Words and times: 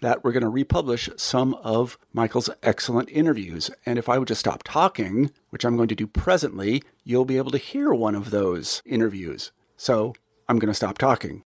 that 0.00 0.22
we're 0.22 0.32
going 0.32 0.42
to 0.42 0.48
republish 0.48 1.08
some 1.16 1.54
of 1.54 1.98
Michael's 2.12 2.50
excellent 2.62 3.08
interviews. 3.10 3.70
And 3.84 3.98
if 3.98 4.08
I 4.08 4.18
would 4.18 4.28
just 4.28 4.40
stop 4.40 4.62
talking, 4.62 5.30
which 5.50 5.64
I'm 5.64 5.76
going 5.76 5.88
to 5.88 5.94
do 5.94 6.06
presently, 6.06 6.82
you'll 7.04 7.24
be 7.24 7.38
able 7.38 7.50
to 7.52 7.58
hear 7.58 7.94
one 7.94 8.14
of 8.14 8.30
those 8.30 8.82
interviews. 8.84 9.52
So 9.76 10.14
I'm 10.48 10.58
going 10.58 10.70
to 10.70 10.74
stop 10.74 10.98
talking. 10.98 11.42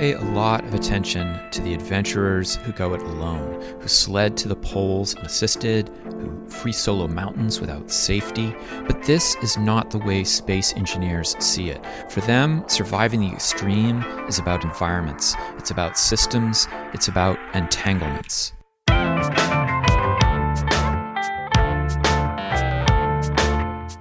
Pay 0.00 0.14
a 0.14 0.20
lot 0.32 0.64
of 0.64 0.72
attention 0.72 1.38
to 1.50 1.60
the 1.60 1.74
adventurers 1.74 2.56
who 2.56 2.72
go 2.72 2.94
it 2.94 3.02
alone, 3.02 3.60
who 3.82 3.86
sled 3.86 4.34
to 4.34 4.48
the 4.48 4.56
poles 4.56 5.14
unassisted, 5.16 5.90
who 6.04 6.48
free 6.48 6.72
solo 6.72 7.06
mountains 7.06 7.60
without 7.60 7.90
safety. 7.90 8.56
But 8.86 9.02
this 9.02 9.36
is 9.42 9.58
not 9.58 9.90
the 9.90 9.98
way 9.98 10.24
space 10.24 10.72
engineers 10.72 11.36
see 11.38 11.68
it. 11.68 11.84
For 12.08 12.22
them, 12.22 12.64
surviving 12.66 13.20
the 13.20 13.30
extreme 13.30 14.02
is 14.26 14.38
about 14.38 14.64
environments, 14.64 15.36
it's 15.58 15.70
about 15.70 15.98
systems, 15.98 16.66
it's 16.94 17.08
about 17.08 17.38
entanglements. 17.54 18.54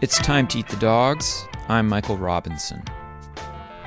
It's 0.01 0.17
time 0.19 0.47
to 0.47 0.59
eat 0.59 0.69
the 0.69 0.77
dogs. 0.79 1.45
I'm 1.67 1.89
Michael 1.89 2.17
Robinson. 2.17 2.83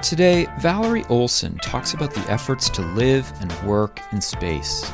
Today, 0.02 0.48
Valerie 0.58 1.04
Olson 1.08 1.56
talks 1.58 1.94
about 1.94 2.12
the 2.12 2.28
efforts 2.28 2.68
to 2.70 2.82
live 2.82 3.32
and 3.40 3.52
work 3.62 4.00
in 4.10 4.20
space. 4.20 4.84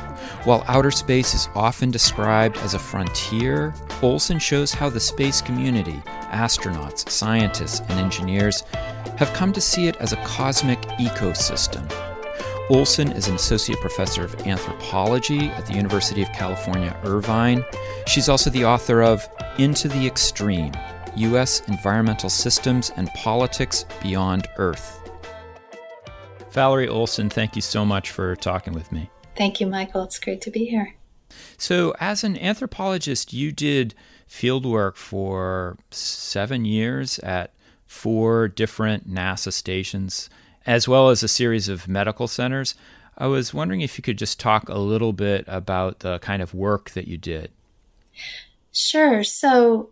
While 0.43 0.63
outer 0.67 0.91
space 0.91 1.33
is 1.33 1.49
often 1.55 1.89
described 1.89 2.57
as 2.57 2.75
a 2.75 2.79
frontier, 2.79 3.73
Olson 4.03 4.37
shows 4.37 4.71
how 4.71 4.87
the 4.87 4.99
space 4.99 5.41
community, 5.41 5.99
astronauts, 6.31 7.09
scientists, 7.09 7.81
and 7.89 7.99
engineers, 7.99 8.61
have 9.17 9.33
come 9.33 9.51
to 9.51 9.59
see 9.59 9.87
it 9.87 9.97
as 9.97 10.13
a 10.13 10.23
cosmic 10.23 10.79
ecosystem. 10.99 11.91
Olson 12.69 13.11
is 13.11 13.27
an 13.27 13.35
associate 13.35 13.81
professor 13.81 14.23
of 14.23 14.35
anthropology 14.45 15.47
at 15.49 15.65
the 15.65 15.73
University 15.73 16.21
of 16.21 16.31
California, 16.33 16.95
Irvine. 17.03 17.65
She's 18.05 18.29
also 18.29 18.51
the 18.51 18.63
author 18.63 19.01
of 19.01 19.27
Into 19.57 19.87
the 19.87 20.05
Extreme 20.05 20.73
U.S. 21.15 21.61
Environmental 21.67 22.29
Systems 22.29 22.91
and 22.95 23.09
Politics 23.15 23.85
Beyond 24.01 24.47
Earth. 24.57 24.98
Valerie 26.51 26.87
Olson, 26.87 27.29
thank 27.29 27.55
you 27.55 27.61
so 27.61 27.85
much 27.85 28.11
for 28.11 28.35
talking 28.35 28.73
with 28.73 28.91
me. 28.91 29.09
Thank 29.35 29.61
you, 29.61 29.67
Michael. 29.67 30.03
It's 30.03 30.19
great 30.19 30.41
to 30.41 30.51
be 30.51 30.65
here. 30.65 30.95
So, 31.57 31.93
as 31.99 32.23
an 32.23 32.37
anthropologist, 32.37 33.33
you 33.33 33.51
did 33.51 33.93
fieldwork 34.27 34.95
for 34.95 35.77
seven 35.91 36.65
years 36.65 37.19
at 37.19 37.53
four 37.85 38.47
different 38.47 39.09
NASA 39.09 39.53
stations, 39.53 40.29
as 40.65 40.87
well 40.87 41.09
as 41.09 41.23
a 41.23 41.27
series 41.27 41.69
of 41.69 41.87
medical 41.87 42.27
centers. 42.27 42.75
I 43.17 43.27
was 43.27 43.53
wondering 43.53 43.81
if 43.81 43.97
you 43.97 44.01
could 44.01 44.17
just 44.17 44.39
talk 44.39 44.69
a 44.69 44.79
little 44.79 45.13
bit 45.13 45.43
about 45.47 45.99
the 45.99 46.19
kind 46.19 46.41
of 46.41 46.53
work 46.53 46.91
that 46.91 47.07
you 47.07 47.17
did. 47.17 47.51
Sure. 48.71 49.23
So, 49.23 49.89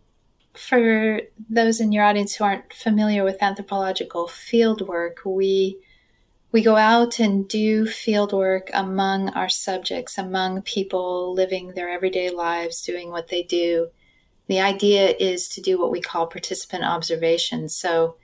for 0.54 1.22
those 1.50 1.80
in 1.80 1.92
your 1.92 2.04
audience 2.04 2.36
who 2.36 2.44
aren't 2.44 2.74
familiar 2.74 3.24
with 3.24 3.42
anthropological 3.44 4.28
fieldwork, 4.28 5.18
we 5.24 5.78
we 6.58 6.64
go 6.64 6.76
out 6.76 7.20
and 7.20 7.48
do 7.48 7.86
field 7.86 8.34
work 8.34 8.72
among 8.74 9.30
our 9.30 9.48
subjects, 9.48 10.18
among 10.18 10.64
people 10.64 11.32
living 11.36 11.72
their 11.76 11.88
everyday 11.88 12.32
lives, 12.32 12.82
doing 12.82 13.12
what 13.12 13.28
they 13.28 13.44
do. 13.44 13.90
The 14.48 14.60
idea 14.60 15.16
is 15.20 15.50
to 15.50 15.62
do 15.62 15.80
what 15.80 15.92
we 15.92 16.02
call 16.02 16.26
participant 16.26 16.84
observation. 16.84 17.70
So 17.70 18.16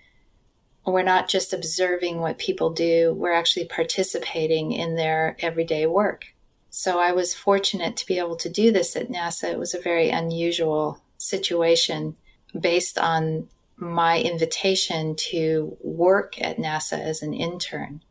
we're 0.84 1.04
not 1.04 1.30
just 1.30 1.54
observing 1.54 2.22
what 2.22 2.40
people 2.40 2.72
do, 2.72 3.14
we're 3.14 3.34
actually 3.34 3.66
participating 3.66 4.72
in 4.72 4.96
their 4.96 5.38
everyday 5.40 5.86
work. 5.86 6.26
So 6.72 7.00
I 7.00 7.12
was 7.12 7.36
fortunate 7.36 7.96
to 7.98 8.08
be 8.08 8.18
able 8.18 8.38
to 8.38 8.50
do 8.50 8.72
this 8.72 8.96
at 8.96 9.10
NASA. 9.12 9.52
It 9.52 9.60
was 9.60 9.76
a 9.76 9.80
very 9.80 10.10
unusual 10.10 11.00
situation 11.20 12.16
based 12.60 12.98
on 12.98 13.48
my 13.78 14.20
invitation 14.20 15.16
to 15.18 15.78
work 15.82 16.42
at 16.42 16.58
NASA 16.58 17.00
as 17.00 17.22
an 17.22 17.36
intern. 17.36 18.02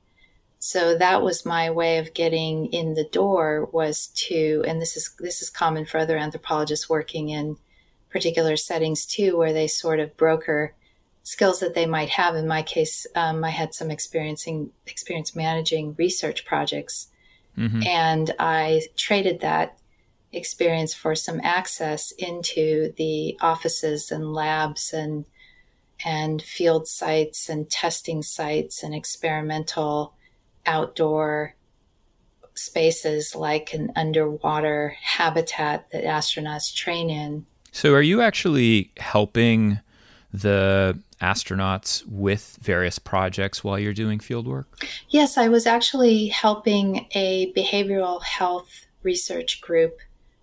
So 0.64 0.96
that 0.96 1.22
was 1.22 1.44
my 1.44 1.70
way 1.70 1.98
of 1.98 2.14
getting 2.14 2.66
in 2.66 2.94
the 2.94 3.02
door 3.02 3.68
was 3.72 4.06
to, 4.28 4.62
and 4.64 4.80
this 4.80 4.96
is 4.96 5.12
this 5.18 5.42
is 5.42 5.50
common 5.50 5.86
for 5.86 5.98
other 5.98 6.16
anthropologists 6.16 6.88
working 6.88 7.30
in 7.30 7.56
particular 8.10 8.56
settings 8.56 9.04
too, 9.04 9.36
where 9.36 9.52
they 9.52 9.66
sort 9.66 9.98
of 9.98 10.16
broker 10.16 10.72
skills 11.24 11.58
that 11.58 11.74
they 11.74 11.84
might 11.84 12.10
have. 12.10 12.36
In 12.36 12.46
my 12.46 12.62
case, 12.62 13.08
um, 13.16 13.42
I 13.42 13.50
had 13.50 13.74
some 13.74 13.90
experiencing 13.90 14.70
experience 14.86 15.34
managing 15.34 15.96
research 15.98 16.44
projects, 16.44 17.08
mm-hmm. 17.58 17.82
and 17.82 18.32
I 18.38 18.82
traded 18.94 19.40
that 19.40 19.76
experience 20.30 20.94
for 20.94 21.16
some 21.16 21.40
access 21.42 22.12
into 22.12 22.92
the 22.98 23.36
offices 23.40 24.12
and 24.12 24.32
labs 24.32 24.92
and 24.92 25.24
and 26.04 26.40
field 26.40 26.86
sites 26.86 27.48
and 27.48 27.68
testing 27.68 28.22
sites 28.22 28.84
and 28.84 28.94
experimental 28.94 30.14
outdoor 30.66 31.54
spaces 32.54 33.34
like 33.34 33.72
an 33.72 33.92
underwater 33.96 34.96
habitat 35.00 35.90
that 35.90 36.04
astronauts 36.04 36.74
train 36.74 37.10
in. 37.10 37.46
So, 37.72 37.94
are 37.94 38.02
you 38.02 38.20
actually 38.20 38.92
helping 38.98 39.80
the 40.32 40.98
astronauts 41.20 42.04
with 42.06 42.58
various 42.60 42.98
projects 42.98 43.62
while 43.62 43.78
you're 43.78 43.92
doing 43.92 44.18
field 44.18 44.46
work? 44.46 44.84
Yes, 45.08 45.38
I 45.38 45.48
was 45.48 45.66
actually 45.66 46.28
helping 46.28 47.06
a 47.14 47.52
behavioral 47.52 48.22
health 48.22 48.86
research 49.02 49.60
group 49.60 49.98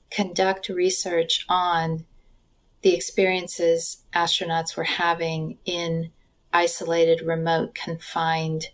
conduct 0.10 0.70
research 0.70 1.46
on 1.50 2.06
the 2.82 2.96
experiences 2.96 4.04
astronauts 4.16 4.78
were 4.78 4.84
having 4.84 5.58
in 5.66 6.12
isolated, 6.54 7.22
remote, 7.22 7.76
confined 7.76 8.70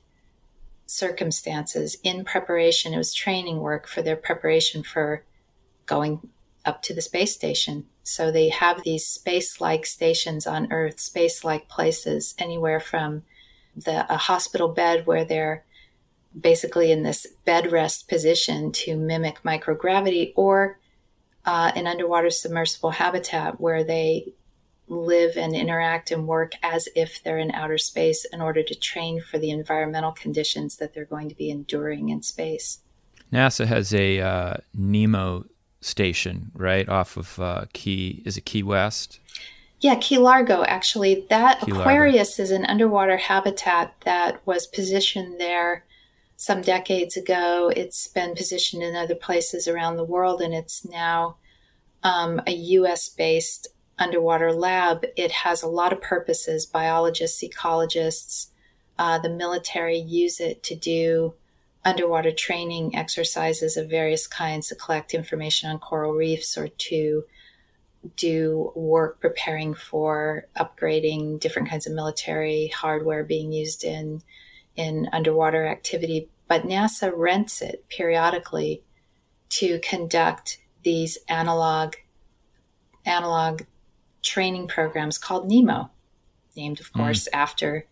circumstances 0.85 1.97
in 2.03 2.23
preparation. 2.23 2.93
It 2.93 2.97
was 2.97 3.13
training 3.13 3.59
work 3.59 3.87
for 3.87 4.01
their 4.01 4.15
preparation 4.15 4.83
for 4.83 5.23
going 5.85 6.29
up 6.63 6.81
to 6.83 6.93
the 6.93 7.01
space 7.01 7.33
station. 7.33 7.85
So 8.03 8.31
they 8.31 8.49
have 8.49 8.83
these 8.83 9.05
space 9.05 9.59
like 9.61 9.85
stations 9.85 10.45
on 10.45 10.71
Earth, 10.71 10.99
space 10.99 11.43
like 11.43 11.67
places, 11.67 12.35
anywhere 12.37 12.79
from 12.79 13.23
the, 13.75 14.11
a 14.11 14.17
hospital 14.17 14.69
bed 14.69 15.05
where 15.05 15.25
they're 15.25 15.65
basically 16.39 16.91
in 16.91 17.03
this 17.03 17.27
bed 17.45 17.71
rest 17.71 18.07
position 18.07 18.71
to 18.71 18.95
mimic 18.95 19.41
microgravity, 19.43 20.33
or 20.35 20.79
uh, 21.45 21.71
an 21.75 21.87
underwater 21.87 22.29
submersible 22.29 22.91
habitat 22.91 23.59
where 23.59 23.83
they 23.83 24.33
live 24.87 25.35
and 25.35 25.55
interact 25.55 26.11
and 26.11 26.27
work 26.27 26.53
as 26.61 26.87
if 26.95 27.23
they're 27.23 27.39
in 27.39 27.51
outer 27.51 27.77
space 27.77 28.25
in 28.25 28.41
order 28.41 28.61
to 28.61 28.75
train 28.75 29.21
for 29.21 29.39
the 29.39 29.49
environmental 29.49 30.11
conditions 30.11 30.77
that 30.77 30.93
they're 30.93 31.05
going 31.05 31.29
to 31.29 31.35
be 31.35 31.49
enduring 31.49 32.09
in 32.09 32.21
space. 32.21 32.79
NASA 33.33 33.65
has 33.65 33.93
a 33.93 34.19
uh, 34.19 34.53
NEEMO 34.77 35.47
station, 35.81 36.51
right, 36.53 36.87
off 36.87 37.17
of 37.17 37.39
uh, 37.39 37.65
Key. 37.73 38.21
Is 38.25 38.37
it 38.37 38.45
Key 38.45 38.63
West? 38.63 39.19
Yeah, 39.79 39.95
Key 39.95 40.19
Largo, 40.19 40.63
actually. 40.63 41.25
That 41.29 41.61
Key 41.61 41.71
Aquarius 41.71 42.39
Largo. 42.39 42.43
is 42.43 42.51
an 42.51 42.65
underwater 42.65 43.17
habitat 43.17 43.93
that 44.05 44.45
was 44.45 44.67
positioned 44.67 45.39
there 45.39 45.85
some 46.37 46.61
decades 46.61 47.17
ago. 47.17 47.71
It's 47.75 48.07
been 48.07 48.35
positioned 48.35 48.83
in 48.83 48.95
other 48.95 49.15
places 49.15 49.67
around 49.67 49.97
the 49.97 50.03
world, 50.03 50.41
and 50.41 50.53
it's 50.53 50.85
now 50.85 51.37
um, 52.03 52.41
a 52.47 52.51
US 52.51 53.09
based 53.09 53.67
underwater 53.97 54.51
lab. 54.51 55.05
It 55.15 55.31
has 55.31 55.63
a 55.63 55.67
lot 55.67 55.93
of 55.93 56.01
purposes. 56.01 56.65
Biologists, 56.65 57.43
ecologists, 57.43 58.47
uh, 58.97 59.19
the 59.19 59.29
military 59.29 59.97
use 59.97 60.39
it 60.39 60.63
to 60.63 60.75
do 60.75 61.33
underwater 61.83 62.31
training 62.31 62.95
exercises 62.95 63.77
of 63.77 63.89
various 63.89 64.25
kinds 64.25 64.67
to 64.67 64.75
collect 64.75 65.13
information 65.13 65.69
on 65.69 65.77
coral 65.77 66.13
reefs 66.13 66.57
or 66.57 66.67
to 66.67 67.23
do 68.15 68.71
work 68.75 69.19
preparing 69.19 69.73
for 69.73 70.47
upgrading 70.57 71.39
different 71.39 71.69
kinds 71.69 71.87
of 71.87 71.93
military 71.93 72.67
hardware 72.67 73.23
being 73.23 73.51
used 73.51 73.83
in 73.83 74.21
in 74.75 75.07
underwater 75.11 75.65
activity 75.65 76.29
but 76.47 76.63
NASA 76.63 77.11
rents 77.15 77.61
it 77.61 77.85
periodically 77.89 78.83
to 79.49 79.79
conduct 79.79 80.59
these 80.83 81.17
analog 81.27 81.95
analog 83.05 83.61
training 84.25 84.67
programs 84.67 85.17
called 85.17 85.47
Nemo 85.47 85.89
named 86.55 86.79
of 86.79 86.87
hmm. 86.87 86.99
course 86.99 87.25
mm. 87.25 87.37
after 87.37 87.85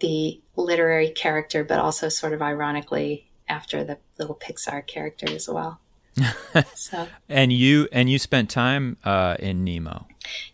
the 0.00 0.40
literary 0.56 1.10
character, 1.10 1.64
but 1.64 1.78
also 1.78 2.08
sort 2.08 2.32
of 2.32 2.42
ironically 2.42 3.30
after 3.48 3.84
the 3.84 3.98
little 4.18 4.34
Pixar 4.34 4.86
character 4.86 5.30
as 5.30 5.48
well. 5.48 5.80
so 6.74 7.08
and 7.28 7.52
you 7.52 7.88
and 7.90 8.08
you 8.08 8.18
spent 8.18 8.48
time 8.48 8.96
uh, 9.04 9.36
in 9.40 9.64
Nemo. 9.64 10.06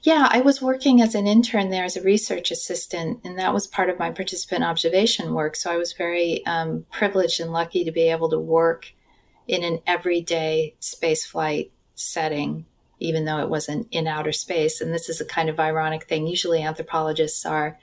Yeah, 0.02 0.26
I 0.30 0.40
was 0.40 0.62
working 0.62 1.00
as 1.00 1.14
an 1.14 1.26
intern 1.26 1.70
there 1.70 1.84
as 1.84 1.96
a 1.96 2.02
research 2.02 2.50
assistant, 2.50 3.20
and 3.24 3.38
that 3.38 3.52
was 3.52 3.66
part 3.66 3.90
of 3.90 3.98
my 3.98 4.10
participant 4.10 4.64
observation 4.64 5.34
work. 5.34 5.54
So 5.56 5.70
I 5.70 5.76
was 5.76 5.92
very 5.92 6.44
um, 6.46 6.86
privileged 6.90 7.40
and 7.40 7.52
lucky 7.52 7.84
to 7.84 7.92
be 7.92 8.08
able 8.08 8.30
to 8.30 8.38
work 8.38 8.92
in 9.46 9.62
an 9.62 9.80
everyday 9.86 10.74
space 10.80 11.26
flight 11.26 11.70
setting, 11.94 12.64
even 13.00 13.24
though 13.24 13.38
it 13.38 13.48
wasn't 13.48 13.88
in 13.90 14.06
outer 14.06 14.32
space. 14.32 14.80
And 14.80 14.92
this 14.92 15.08
is 15.08 15.20
a 15.20 15.24
kind 15.24 15.48
of 15.48 15.58
ironic 15.58 16.04
thing. 16.04 16.26
Usually, 16.26 16.62
anthropologists 16.62 17.44
are 17.44 17.78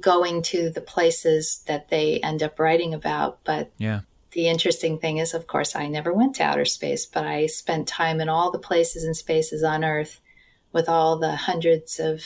going 0.00 0.42
to 0.42 0.68
the 0.70 0.80
places 0.80 1.62
that 1.66 1.88
they 1.88 2.18
end 2.20 2.42
up 2.42 2.58
writing 2.58 2.92
about. 2.92 3.38
But 3.44 3.70
yeah. 3.78 4.00
the 4.32 4.48
interesting 4.48 4.98
thing 4.98 5.18
is, 5.18 5.32
of 5.32 5.46
course, 5.46 5.76
I 5.76 5.86
never 5.86 6.12
went 6.12 6.34
to 6.36 6.42
outer 6.42 6.64
space, 6.64 7.06
but 7.06 7.24
I 7.24 7.46
spent 7.46 7.88
time 7.88 8.20
in 8.20 8.28
all 8.28 8.50
the 8.50 8.58
places 8.58 9.04
and 9.04 9.16
spaces 9.16 9.62
on 9.62 9.84
Earth 9.84 10.20
with 10.72 10.88
all 10.88 11.18
the 11.18 11.36
hundreds 11.36 12.00
of 12.00 12.22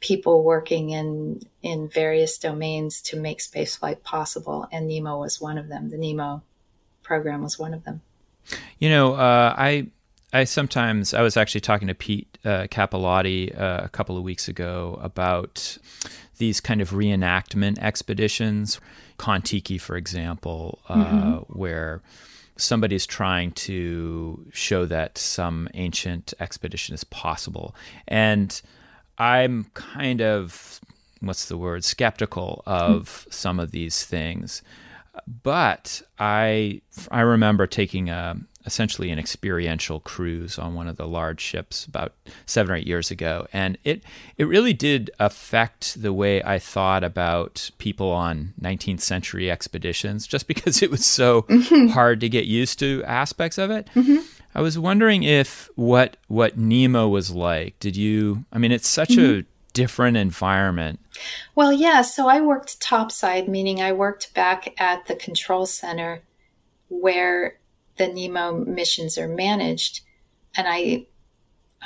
people 0.00 0.44
working 0.44 0.90
in 0.90 1.40
in 1.62 1.88
various 1.88 2.38
domains 2.38 3.00
to 3.00 3.18
make 3.18 3.40
spaceflight 3.40 4.02
possible. 4.02 4.68
And 4.70 4.88
NEEMO 4.88 5.18
was 5.20 5.40
one 5.40 5.58
of 5.58 5.68
them. 5.68 5.90
The 5.90 5.96
NEEMO 5.96 6.42
program 7.02 7.42
was 7.42 7.58
one 7.58 7.74
of 7.74 7.84
them. 7.84 8.02
You 8.78 8.90
know, 8.90 9.14
uh, 9.14 9.54
I 9.56 9.88
I 10.34 10.44
sometimes 10.44 11.14
I 11.14 11.22
was 11.22 11.36
actually 11.36 11.60
talking 11.60 11.86
to 11.86 11.94
Pete 11.94 12.38
uh, 12.44 12.66
Capelotti 12.68 13.56
uh, 13.58 13.82
a 13.84 13.88
couple 13.88 14.18
of 14.18 14.24
weeks 14.24 14.48
ago 14.48 14.98
about 15.00 15.78
these 16.38 16.60
kind 16.60 16.80
of 16.80 16.90
reenactment 16.90 17.78
expeditions. 17.78 18.80
Kon-Tiki, 19.16 19.78
for 19.78 19.96
example, 19.96 20.80
uh, 20.88 20.96
mm-hmm. 20.96 21.58
where 21.58 22.02
somebody's 22.56 23.06
trying 23.06 23.52
to 23.52 24.44
show 24.52 24.86
that 24.86 25.16
some 25.18 25.68
ancient 25.74 26.34
expedition 26.40 26.96
is 26.96 27.04
possible. 27.04 27.72
And 28.08 28.60
I'm 29.18 29.66
kind 29.74 30.20
of, 30.20 30.80
what's 31.20 31.46
the 31.46 31.56
word, 31.56 31.84
skeptical 31.84 32.64
of 32.66 33.28
some 33.30 33.60
of 33.60 33.70
these 33.70 34.04
things. 34.04 34.62
But 35.44 36.02
I, 36.18 36.80
I 37.12 37.20
remember 37.20 37.68
taking 37.68 38.10
a, 38.10 38.36
essentially 38.66 39.10
an 39.10 39.18
experiential 39.18 40.00
cruise 40.00 40.58
on 40.58 40.74
one 40.74 40.88
of 40.88 40.96
the 40.96 41.06
large 41.06 41.40
ships 41.40 41.84
about 41.84 42.14
seven 42.46 42.72
or 42.72 42.76
eight 42.76 42.86
years 42.86 43.10
ago, 43.10 43.46
and 43.52 43.78
it 43.84 44.02
it 44.36 44.44
really 44.44 44.72
did 44.72 45.10
affect 45.18 46.00
the 46.00 46.12
way 46.12 46.42
I 46.42 46.58
thought 46.58 47.04
about 47.04 47.70
people 47.78 48.10
on 48.10 48.54
19th 48.60 49.00
century 49.00 49.50
expeditions, 49.50 50.26
just 50.26 50.46
because 50.48 50.82
it 50.82 50.90
was 50.90 51.04
so 51.04 51.42
mm-hmm. 51.42 51.88
hard 51.88 52.20
to 52.20 52.28
get 52.28 52.46
used 52.46 52.78
to 52.80 53.02
aspects 53.04 53.58
of 53.58 53.70
it. 53.70 53.88
Mm-hmm. 53.94 54.18
I 54.54 54.60
was 54.60 54.78
wondering 54.78 55.24
if 55.24 55.68
what 55.74 56.16
what 56.28 56.56
Nemo 56.56 57.08
was 57.08 57.30
like. 57.30 57.78
Did 57.80 57.96
you? 57.96 58.44
I 58.52 58.58
mean, 58.58 58.72
it's 58.72 58.88
such 58.88 59.10
mm-hmm. 59.10 59.40
a 59.40 59.44
different 59.72 60.16
environment. 60.16 61.00
Well, 61.54 61.72
yeah. 61.72 62.02
So 62.02 62.28
I 62.28 62.40
worked 62.40 62.80
topside, 62.80 63.48
meaning 63.48 63.82
I 63.82 63.92
worked 63.92 64.32
back 64.32 64.74
at 64.80 65.06
the 65.06 65.16
control 65.16 65.66
center 65.66 66.22
where 66.88 67.58
the 67.96 68.08
Nemo 68.08 68.52
missions 68.52 69.18
are 69.18 69.28
managed. 69.28 70.00
And 70.56 70.66
I 70.68 71.06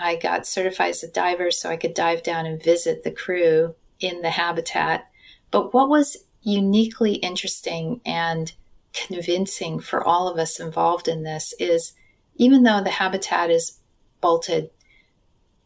I 0.00 0.16
got 0.16 0.46
certified 0.46 0.90
as 0.90 1.02
a 1.02 1.10
diver 1.10 1.50
so 1.50 1.70
I 1.70 1.76
could 1.76 1.94
dive 1.94 2.22
down 2.22 2.46
and 2.46 2.62
visit 2.62 3.02
the 3.02 3.10
crew 3.10 3.75
in 3.99 4.22
the 4.22 4.31
habitat. 4.31 5.10
But 5.50 5.75
what 5.75 5.88
was 5.88 6.19
uniquely 6.43 7.14
interesting 7.14 8.00
and 8.06 8.52
convincing 8.93 9.81
for 9.81 10.02
all 10.02 10.28
of 10.28 10.38
us 10.38 10.60
involved 10.60 11.08
in 11.08 11.25
this 11.25 11.52
is 11.58 11.94
even 12.37 12.62
though 12.62 12.82
the 12.82 12.90
habitat 12.90 13.50
is 13.50 13.78
bolted 14.20 14.70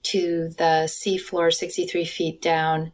to 0.02 0.48
the 0.56 0.84
seafloor 0.86 1.52
63 1.52 2.04
feet 2.04 2.42
down 2.42 2.92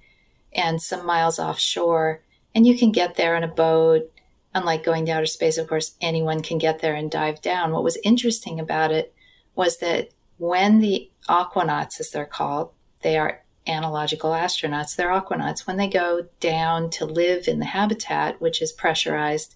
and 0.53 0.83
some 0.83 1.07
miles 1.07 1.39
offshore, 1.39 2.23
and 2.55 2.67
you 2.67 2.77
can 2.77 2.93
get 2.93 3.15
there 3.15 3.37
in 3.37 3.45
a 3.45 3.49
boat 3.49 4.11
unlike 4.55 4.85
going 4.85 5.07
to 5.07 5.13
outer 5.13 5.27
space, 5.27 5.59
of 5.59 5.69
course, 5.69 5.95
anyone 6.01 6.43
can 6.43 6.59
get 6.59 6.81
there 6.81 6.95
and 6.95 7.11
dive 7.11 7.41
down. 7.41 7.73
What 7.73 7.85
was 7.85 7.99
interesting 8.03 8.59
about 8.59 8.91
it 8.91 9.15
was 9.55 9.79
that 9.79 10.11
when 10.39 10.81
the 10.81 11.11
aquanauts, 11.29 12.01
as 12.01 12.11
they're 12.11 12.25
called, 12.25 12.71
they 13.03 13.19
are 13.19 13.43
analogical 13.67 14.31
astronauts, 14.31 14.97
they're 14.97 15.11
aquanauts, 15.11 15.67
when 15.67 15.77
they 15.77 15.89
go 15.89 16.27
down 16.41 16.91
to 16.91 17.05
live 17.05 17.49
in 17.49 17.59
the 17.59 17.67
habitat, 17.67 18.41
which 18.41 18.63
is 18.63 18.73
pressurized 18.73 19.55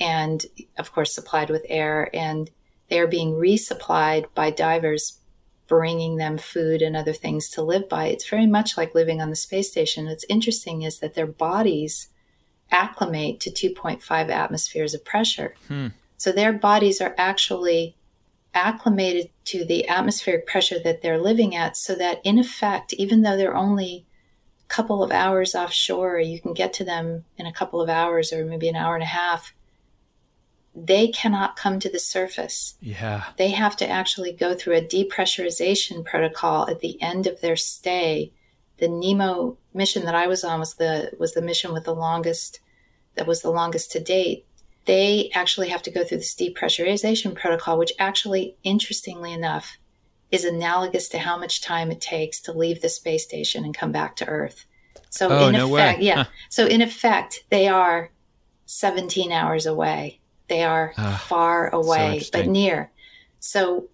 and, 0.00 0.46
of 0.78 0.92
course, 0.92 1.14
supplied 1.14 1.50
with 1.50 1.66
air, 1.68 2.10
and 2.14 2.50
they 2.88 2.98
are 2.98 3.06
being 3.06 3.32
resupplied 3.32 4.26
by 4.34 4.50
divers 4.50 5.20
bringing 5.66 6.16
them 6.16 6.36
food 6.36 6.82
and 6.82 6.96
other 6.96 7.12
things 7.12 7.48
to 7.48 7.62
live 7.62 7.88
by. 7.88 8.06
It's 8.06 8.28
very 8.28 8.46
much 8.46 8.76
like 8.76 8.94
living 8.94 9.22
on 9.22 9.30
the 9.30 9.36
space 9.36 9.70
station. 9.70 10.06
What's 10.06 10.26
interesting 10.28 10.82
is 10.82 10.98
that 10.98 11.14
their 11.14 11.26
bodies 11.26 12.08
acclimate 12.74 13.40
to 13.40 13.50
2.5 13.50 14.28
atmospheres 14.28 14.94
of 14.94 15.04
pressure. 15.04 15.54
Hmm. 15.68 15.88
So 16.16 16.32
their 16.32 16.52
bodies 16.52 17.00
are 17.00 17.14
actually 17.16 17.96
acclimated 18.52 19.30
to 19.46 19.64
the 19.64 19.88
atmospheric 19.88 20.46
pressure 20.46 20.78
that 20.80 21.00
they're 21.00 21.20
living 21.20 21.54
at, 21.54 21.76
so 21.76 21.94
that 21.94 22.20
in 22.24 22.38
effect, 22.38 22.92
even 22.94 23.22
though 23.22 23.36
they're 23.36 23.56
only 23.56 24.06
a 24.64 24.68
couple 24.68 25.02
of 25.02 25.10
hours 25.10 25.54
offshore, 25.54 26.18
you 26.18 26.40
can 26.40 26.52
get 26.52 26.72
to 26.74 26.84
them 26.84 27.24
in 27.38 27.46
a 27.46 27.52
couple 27.52 27.80
of 27.80 27.88
hours 27.88 28.32
or 28.32 28.44
maybe 28.44 28.68
an 28.68 28.76
hour 28.76 28.94
and 28.94 29.02
a 29.02 29.06
half. 29.06 29.54
They 30.74 31.08
cannot 31.08 31.56
come 31.56 31.78
to 31.80 31.88
the 31.88 32.00
surface. 32.00 32.74
Yeah. 32.80 33.24
They 33.36 33.50
have 33.50 33.76
to 33.76 33.88
actually 33.88 34.32
go 34.32 34.54
through 34.54 34.76
a 34.76 34.82
depressurization 34.82 36.04
protocol 36.04 36.68
at 36.68 36.80
the 36.80 37.00
end 37.00 37.28
of 37.28 37.40
their 37.40 37.56
stay 37.56 38.32
the 38.78 38.88
Nemo 38.88 39.56
mission 39.72 40.04
that 40.04 40.14
I 40.14 40.26
was 40.26 40.44
on 40.44 40.60
was 40.60 40.74
the 40.74 41.12
was 41.18 41.34
the 41.34 41.42
mission 41.42 41.72
with 41.72 41.84
the 41.84 41.94
longest 41.94 42.60
that 43.16 43.26
was 43.26 43.42
the 43.42 43.50
longest 43.50 43.92
to 43.92 44.00
date. 44.00 44.46
They 44.86 45.30
actually 45.34 45.68
have 45.68 45.82
to 45.82 45.90
go 45.90 46.04
through 46.04 46.18
this 46.18 46.34
depressurization 46.34 47.34
protocol, 47.34 47.78
which 47.78 47.92
actually, 47.98 48.56
interestingly 48.62 49.32
enough, 49.32 49.78
is 50.30 50.44
analogous 50.44 51.08
to 51.10 51.18
how 51.18 51.38
much 51.38 51.62
time 51.62 51.90
it 51.90 52.00
takes 52.00 52.40
to 52.42 52.52
leave 52.52 52.82
the 52.82 52.88
space 52.88 53.24
station 53.24 53.64
and 53.64 53.76
come 53.76 53.92
back 53.92 54.16
to 54.16 54.28
Earth. 54.28 54.66
So 55.10 55.28
oh, 55.28 55.46
in 55.48 55.52
no 55.52 55.72
effect, 55.74 56.00
way. 56.00 56.06
yeah. 56.06 56.24
Huh. 56.24 56.30
So 56.48 56.66
in 56.66 56.82
effect, 56.82 57.44
they 57.50 57.68
are 57.68 58.10
17 58.66 59.32
hours 59.32 59.64
away. 59.64 60.20
They 60.48 60.64
are 60.64 60.92
uh, 60.96 61.16
far 61.18 61.68
away, 61.70 62.20
so 62.20 62.30
but 62.32 62.48
near. 62.48 62.90
So 63.38 63.88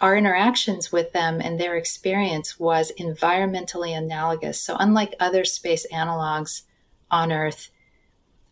our 0.00 0.16
interactions 0.16 0.92
with 0.92 1.12
them 1.12 1.40
and 1.40 1.58
their 1.58 1.76
experience 1.76 2.58
was 2.58 2.92
environmentally 2.98 3.96
analogous. 3.96 4.60
So, 4.60 4.76
unlike 4.78 5.14
other 5.18 5.44
space 5.44 5.86
analogs 5.92 6.62
on 7.10 7.32
Earth, 7.32 7.70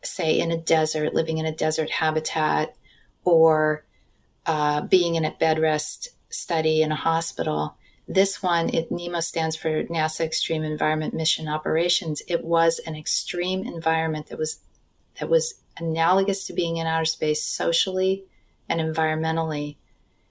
say 0.07 0.39
in 0.39 0.51
a 0.51 0.57
desert, 0.57 1.15
living 1.15 1.39
in 1.39 1.47
a 1.47 1.55
desert 1.55 1.91
habitat, 1.91 2.77
or 3.25 3.85
uh, 4.47 4.83
being 4.83 5.17
in 5.17 5.25
a 5.25 5.31
bed 5.33 5.59
rest 5.59 6.11
study 6.29 6.83
in 6.83 6.93
a 6.93 6.97
hospital, 6.97 7.77
this 8.09 8.43
one, 8.43 8.73
it, 8.73 8.91
NEEMO 8.91 9.23
stands 9.23 9.57
for 9.57 9.85
NASA 9.85 10.21
Extreme 10.21 10.63
Environment 10.63 11.13
Mission 11.13 11.49
Operations. 11.49 12.23
It 12.29 12.45
was 12.45 12.79
an 12.87 12.95
extreme 12.95 13.65
environment 13.65 14.29
that 14.29 14.39
was 14.39 14.61
that 15.19 15.29
was 15.29 15.55
analogous 15.79 16.47
to 16.47 16.53
being 16.53 16.77
in 16.77 16.87
outer 16.87 17.05
space 17.05 17.43
socially, 17.43 18.25
and 18.69 18.81
environmentally. 18.81 19.77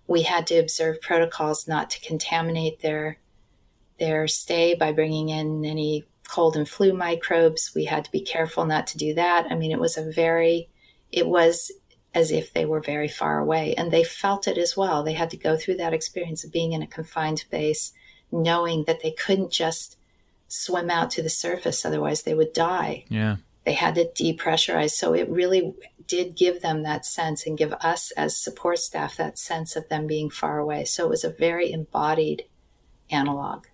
We 0.07 0.21
had 0.21 0.47
to 0.47 0.55
observe 0.55 1.01
protocols 1.01 1.67
not 1.67 1.89
to 1.91 1.99
contaminate 1.99 2.79
their 2.79 3.17
their 3.99 4.27
stay 4.27 4.75
by 4.75 4.91
bringing 4.91 5.29
in 5.29 5.65
any 5.65 6.05
cold 6.27 6.55
and 6.55 6.67
flu 6.67 6.93
microbes. 6.93 7.71
We 7.75 7.85
had 7.85 8.05
to 8.05 8.11
be 8.11 8.21
careful 8.21 8.65
not 8.65 8.87
to 8.87 8.97
do 8.97 9.13
that. 9.13 9.47
I 9.49 9.55
mean, 9.55 9.71
it 9.71 9.79
was 9.79 9.97
a 9.97 10.11
very, 10.11 10.69
it 11.11 11.27
was 11.27 11.71
as 12.13 12.31
if 12.31 12.53
they 12.53 12.65
were 12.65 12.81
very 12.81 13.09
far 13.09 13.39
away 13.39 13.75
and 13.75 13.91
they 13.91 14.03
felt 14.03 14.47
it 14.47 14.57
as 14.57 14.75
well. 14.77 15.03
They 15.03 15.13
had 15.13 15.29
to 15.31 15.37
go 15.37 15.57
through 15.57 15.77
that 15.77 15.93
experience 15.93 16.43
of 16.43 16.51
being 16.51 16.73
in 16.73 16.81
a 16.81 16.87
confined 16.87 17.39
space, 17.39 17.91
knowing 18.31 18.85
that 18.85 19.01
they 19.03 19.11
couldn't 19.11 19.51
just 19.51 19.97
swim 20.47 20.89
out 20.89 21.11
to 21.11 21.21
the 21.21 21.29
surface, 21.29 21.85
otherwise, 21.85 22.23
they 22.23 22.33
would 22.33 22.53
die. 22.53 23.05
Yeah. 23.09 23.37
They 23.65 23.73
had 23.73 23.95
to 23.95 24.05
depressurize. 24.05 24.91
So 24.91 25.13
it 25.13 25.29
really 25.29 25.73
did 26.07 26.35
give 26.35 26.61
them 26.61 26.83
that 26.83 27.05
sense 27.05 27.45
and 27.45 27.57
give 27.57 27.73
us 27.73 28.11
as 28.11 28.37
support 28.37 28.79
staff 28.79 29.17
that 29.17 29.39
sense 29.39 29.75
of 29.75 29.89
them 29.89 30.07
being 30.07 30.29
far 30.29 30.59
away. 30.59 30.85
So 30.85 31.05
it 31.05 31.09
was 31.09 31.23
a 31.23 31.29
very 31.29 31.71
embodied 31.71 32.45
analog. 33.09 33.65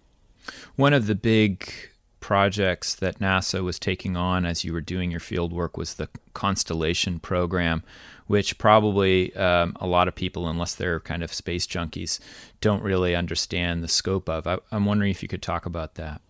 One 0.76 0.94
of 0.94 1.08
the 1.08 1.16
big 1.16 1.72
projects 2.22 2.96
that 2.96 3.20
NASA 3.20 3.62
was 3.62 3.78
taking 3.78 4.16
on 4.16 4.46
as 4.46 4.64
you 4.64 4.72
were 4.72 4.80
doing 4.82 5.12
your 5.12 5.20
field 5.20 5.52
work 5.52 5.76
was 5.76 5.96
the 5.96 6.08
Constellation 6.34 7.20
program, 7.20 7.84
which 8.28 8.58
probably 8.58 9.36
um, 9.36 9.76
a 9.82 9.88
lot 9.88 10.08
of 10.08 10.16
people, 10.16 10.48
unless 10.48 10.76
they're 10.76 11.02
kind 11.02 11.24
of 11.24 11.34
space 11.34 11.68
junkies, 11.68 12.20
don't 12.62 12.84
really 12.84 13.16
understand 13.16 13.84
the 13.84 13.90
scope 13.90 14.30
of. 14.30 14.48
I, 14.48 14.60
I'm 14.72 14.86
wondering 14.86 15.12
if 15.12 15.22
you 15.22 15.28
could 15.28 15.42
talk 15.42 15.66
about 15.66 15.96
that. 15.96 16.22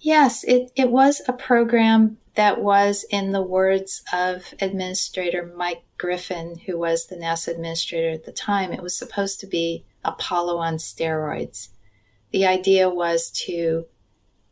Yes, 0.00 0.44
it, 0.44 0.70
it 0.76 0.90
was 0.90 1.20
a 1.28 1.32
program 1.32 2.18
that 2.34 2.60
was, 2.60 3.04
in 3.10 3.32
the 3.32 3.42
words 3.42 4.02
of 4.12 4.54
Administrator 4.60 5.52
Mike 5.56 5.82
Griffin, 5.98 6.60
who 6.66 6.78
was 6.78 7.06
the 7.06 7.16
NASA 7.16 7.48
administrator 7.48 8.10
at 8.10 8.24
the 8.24 8.32
time, 8.32 8.72
it 8.72 8.82
was 8.82 8.96
supposed 8.96 9.40
to 9.40 9.46
be 9.46 9.84
Apollo 10.04 10.58
on 10.58 10.76
steroids. 10.76 11.68
The 12.30 12.46
idea 12.46 12.88
was 12.88 13.30
to 13.46 13.86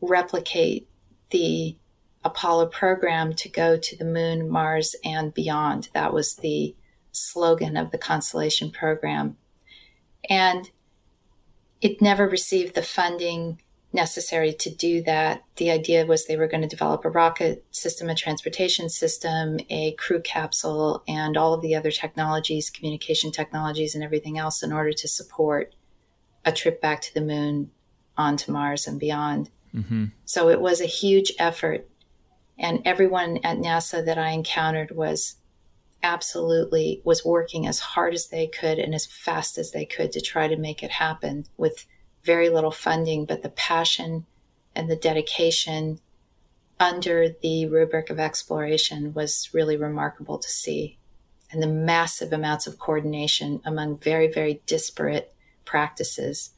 replicate 0.06 0.88
the 1.30 1.76
Apollo 2.24 2.66
program 2.66 3.34
to 3.34 3.48
go 3.48 3.76
to 3.76 3.96
the 3.96 4.04
moon, 4.04 4.48
Mars, 4.48 4.96
and 5.04 5.34
beyond. 5.34 5.88
That 5.94 6.12
was 6.12 6.36
the 6.36 6.74
slogan 7.12 7.76
of 7.76 7.90
the 7.90 7.98
Constellation 7.98 8.70
program. 8.70 9.36
And 10.28 10.70
it 11.80 12.00
never 12.00 12.26
received 12.26 12.74
the 12.74 12.82
funding 12.82 13.60
necessary 13.92 14.52
to 14.52 14.74
do 14.74 15.02
that. 15.02 15.44
The 15.56 15.70
idea 15.70 16.04
was 16.04 16.26
they 16.26 16.36
were 16.36 16.48
going 16.48 16.62
to 16.62 16.68
develop 16.68 17.04
a 17.04 17.10
rocket 17.10 17.64
system, 17.70 18.10
a 18.10 18.14
transportation 18.14 18.88
system, 18.88 19.58
a 19.70 19.92
crew 19.92 20.20
capsule, 20.20 21.04
and 21.06 21.36
all 21.36 21.54
of 21.54 21.62
the 21.62 21.74
other 21.74 21.92
technologies, 21.92 22.70
communication 22.70 23.30
technologies, 23.30 23.94
and 23.94 24.02
everything 24.02 24.36
else 24.38 24.62
in 24.62 24.72
order 24.72 24.92
to 24.92 25.06
support 25.06 25.74
a 26.44 26.52
trip 26.52 26.80
back 26.80 27.00
to 27.02 27.14
the 27.14 27.20
moon, 27.20 27.70
onto 28.16 28.50
Mars, 28.50 28.86
and 28.86 28.98
beyond. 28.98 29.50
Mm-hmm. 29.74 30.06
So 30.24 30.48
it 30.48 30.60
was 30.60 30.80
a 30.80 30.86
huge 30.86 31.32
effort. 31.38 31.88
And 32.58 32.82
everyone 32.84 33.38
at 33.42 33.58
NASA 33.58 34.04
that 34.04 34.18
I 34.18 34.30
encountered 34.30 34.92
was 34.92 35.36
absolutely 36.02 37.00
was 37.02 37.24
working 37.24 37.66
as 37.66 37.78
hard 37.80 38.14
as 38.14 38.28
they 38.28 38.46
could 38.46 38.78
and 38.78 38.94
as 38.94 39.06
fast 39.06 39.56
as 39.58 39.72
they 39.72 39.86
could 39.86 40.12
to 40.12 40.20
try 40.20 40.46
to 40.46 40.56
make 40.56 40.82
it 40.82 40.90
happen 40.90 41.46
with 41.56 41.86
very 42.22 42.48
little 42.50 42.70
funding, 42.70 43.24
but 43.24 43.42
the 43.42 43.48
passion 43.48 44.26
and 44.76 44.88
the 44.88 44.96
dedication 44.96 45.98
under 46.78 47.28
the 47.42 47.66
rubric 47.66 48.10
of 48.10 48.18
exploration 48.18 49.14
was 49.14 49.50
really 49.52 49.76
remarkable 49.76 50.38
to 50.38 50.48
see. 50.48 50.98
And 51.50 51.62
the 51.62 51.68
massive 51.68 52.32
amounts 52.32 52.66
of 52.66 52.78
coordination 52.78 53.60
among 53.64 53.98
very, 53.98 54.30
very 54.30 54.60
disparate 54.66 55.32
practices 55.64 56.50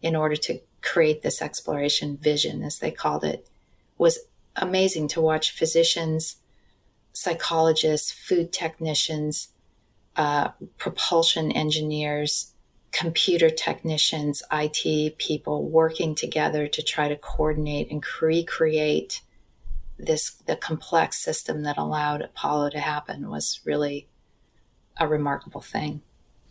in 0.00 0.14
order 0.14 0.36
to 0.36 0.60
create 0.82 1.22
this 1.22 1.42
exploration 1.42 2.16
vision, 2.16 2.62
as 2.62 2.78
they 2.78 2.90
called 2.90 3.24
it, 3.24 3.48
was 3.96 4.18
amazing 4.56 5.08
to 5.08 5.20
watch 5.20 5.52
physicians, 5.52 6.36
psychologists, 7.12 8.12
food 8.12 8.52
technicians, 8.52 9.48
uh, 10.16 10.48
propulsion 10.78 11.52
engineers, 11.52 12.52
computer 12.92 13.50
technicians, 13.50 14.42
IT 14.52 15.18
people 15.18 15.68
working 15.68 16.14
together 16.14 16.66
to 16.66 16.82
try 16.82 17.08
to 17.08 17.16
coordinate 17.16 17.90
and 17.90 18.02
recreate 18.20 19.20
this 19.98 20.30
the 20.46 20.56
complex 20.56 21.18
system 21.18 21.62
that 21.62 21.76
allowed 21.76 22.22
Apollo 22.22 22.70
to 22.70 22.78
happen 22.78 23.28
was 23.28 23.60
really 23.64 24.08
a 24.98 25.08
remarkable 25.08 25.60
thing. 25.60 26.00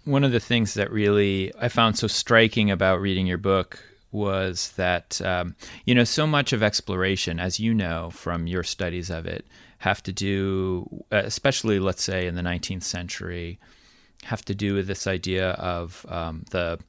One 0.05 0.23
of 0.23 0.31
the 0.31 0.39
things 0.39 0.73
that 0.75 0.91
really 0.91 1.53
I 1.59 1.69
found 1.69 1.97
so 1.97 2.07
striking 2.07 2.71
about 2.71 3.01
reading 3.01 3.25
your 3.25 3.37
book 3.37 3.83
was 4.17 4.71
that 4.75 5.21
um, 5.21 5.55
you 5.85 5.95
know 5.95 6.03
so 6.03 6.27
much 6.27 6.51
of 6.53 6.63
exploration, 6.63 7.39
as 7.39 7.59
you 7.59 7.73
know 7.73 8.09
from 8.11 8.47
your 8.47 8.63
studies 8.63 9.09
of 9.09 9.25
it, 9.25 9.45
have 9.79 10.01
to 10.03 10.11
do, 10.11 11.05
especially 11.11 11.79
let's 11.79 12.03
say 12.03 12.27
in 12.27 12.35
the 12.35 12.41
19th 12.41 12.83
century, 12.83 13.59
have 14.23 14.43
to 14.45 14.55
do 14.55 14.73
with 14.73 14.87
this 14.87 15.07
idea 15.07 15.51
of 15.51 16.05
um, 16.09 16.43
the 16.51 16.79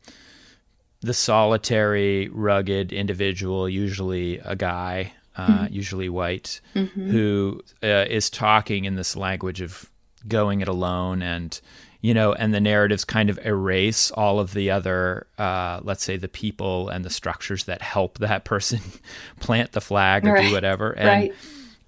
the 1.01 1.15
solitary, 1.15 2.29
rugged 2.29 2.93
individual, 2.93 3.69
usually 3.69 4.39
a 4.39 4.57
guy, 4.57 5.13
uh, 5.37 5.47
mm-hmm. 5.47 5.73
usually 5.73 6.09
white, 6.09 6.61
mm-hmm. 6.75 7.11
who 7.11 7.63
uh, 7.85 8.05
is 8.09 8.29
talking 8.29 8.85
in 8.85 8.97
this 8.97 9.17
language 9.17 9.61
of 9.61 9.89
going 10.27 10.61
it 10.61 10.67
alone 10.67 11.23
and 11.23 11.61
you 12.01 12.15
know, 12.15 12.33
and 12.33 12.55
the 12.55 12.61
narratives 12.61 13.05
kind 13.05 13.29
of 13.29 13.39
erase 13.45 14.11
all 14.13 14.39
of 14.39 14.55
the 14.55 14.71
other, 14.71 15.27
uh, 15.37 15.81
let's 15.83 16.05
say, 16.05 16.17
the 16.17 16.29
people 16.29 16.89
and 16.89 17.05
the 17.05 17.11
structures 17.11 17.65
that 17.65 17.83
help 17.83 18.19
that 18.19 18.45
person 18.45 18.81
plant 19.41 19.73
the 19.73 19.81
flag 19.81 20.27
or 20.27 20.35
right. 20.35 20.49
do 20.49 20.53
whatever. 20.53 20.93
And, 20.99 21.09
right. 21.09 21.35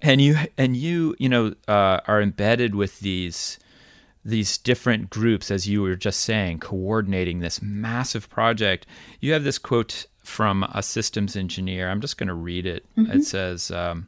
And 0.03 0.19
you 0.19 0.35
and 0.57 0.75
you, 0.75 1.15
you 1.19 1.29
know, 1.29 1.53
uh, 1.67 1.99
are 2.07 2.21
embedded 2.21 2.73
with 2.73 2.99
these 3.01 3.59
these 4.25 4.57
different 4.57 5.09
groups, 5.09 5.51
as 5.51 5.67
you 5.67 5.81
were 5.81 5.95
just 5.95 6.21
saying, 6.21 6.59
coordinating 6.59 7.39
this 7.39 7.61
massive 7.61 8.29
project. 8.29 8.87
You 9.19 9.33
have 9.33 9.43
this 9.43 9.59
quote 9.59 10.07
from 10.23 10.63
a 10.73 10.81
systems 10.81 11.35
engineer. 11.35 11.89
I'm 11.89 12.01
just 12.01 12.17
going 12.17 12.29
to 12.29 12.33
read 12.33 12.65
it. 12.65 12.85
Mm-hmm. 12.97 13.11
It 13.11 13.25
says, 13.25 13.69
um, 13.69 14.07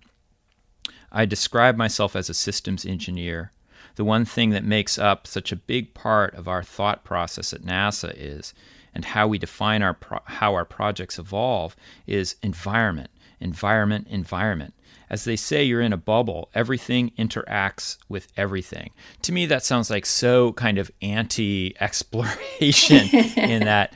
"I 1.12 1.26
describe 1.26 1.78
myself 1.78 2.16
as 2.16 2.28
a 2.28 2.34
systems 2.34 2.86
engineer." 2.88 3.52
The 3.96 4.04
one 4.04 4.26
thing 4.26 4.52
that 4.52 4.64
makes 4.64 4.98
up 4.98 5.28
such 5.28 5.52
a 5.52 5.56
big 5.56 5.94
part 5.94 6.34
of 6.36 6.48
our 6.48 6.64
thought 6.64 7.04
process 7.04 7.54
at 7.54 7.62
NASA 7.62 8.14
is, 8.16 8.54
and 8.94 9.06
how 9.06 9.28
we 9.28 9.38
define 9.38 9.82
our 9.82 9.94
pro- 9.94 10.22
how 10.26 10.54
our 10.54 10.66
projects 10.66 11.20
evolve 11.20 11.76
is 12.08 12.36
environment, 12.42 13.10
environment, 13.40 14.08
environment. 14.10 14.74
As 15.10 15.26
they 15.26 15.36
say, 15.36 15.64
you're 15.64 15.82
in 15.82 15.94
a 15.94 15.98
bubble. 15.98 16.50
Everything 16.56 17.12
interacts 17.20 17.98
with 18.10 18.28
everything. 18.36 18.90
To 19.24 19.32
me, 19.32 19.46
that 19.46 19.64
sounds 19.64 19.92
like 19.92 20.08
so 20.08 20.54
kind 20.54 20.80
of 20.80 20.90
anti-exploration 21.02 23.10
in 23.38 23.66
that 23.66 23.94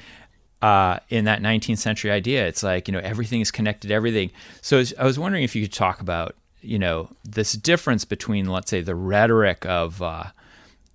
uh, 0.62 1.00
in 1.10 1.26
that 1.26 1.42
19th 1.42 1.78
century 1.78 2.12
idea. 2.12 2.48
It's 2.48 2.64
like 2.64 2.88
you 2.88 2.92
know 2.92 3.00
everything 3.00 3.42
is 3.42 3.52
connected 3.52 3.92
everything. 3.92 4.32
So 4.62 4.84
I 5.00 5.06
was 5.06 5.18
wondering 5.18 5.44
if 5.44 5.56
you 5.56 5.64
could 5.64 5.74
talk 5.74 6.02
about 6.02 6.36
you 6.62 6.80
know 6.80 7.10
this 7.24 7.54
difference 7.54 8.06
between 8.06 8.48
let's 8.48 8.70
say 8.70 8.82
the 8.82 8.96
rhetoric 8.96 9.66
of 9.66 10.02
uh, 10.02 10.26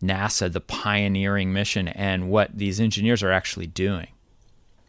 NASA, 0.03 0.53
the 0.53 0.61
pioneering 0.61 1.53
mission, 1.53 1.89
and 1.89 2.31
what 2.31 2.57
these 2.57 2.81
engineers 2.81 3.23
are 3.23 3.33
actually 3.33 3.67
doing? 3.67 4.09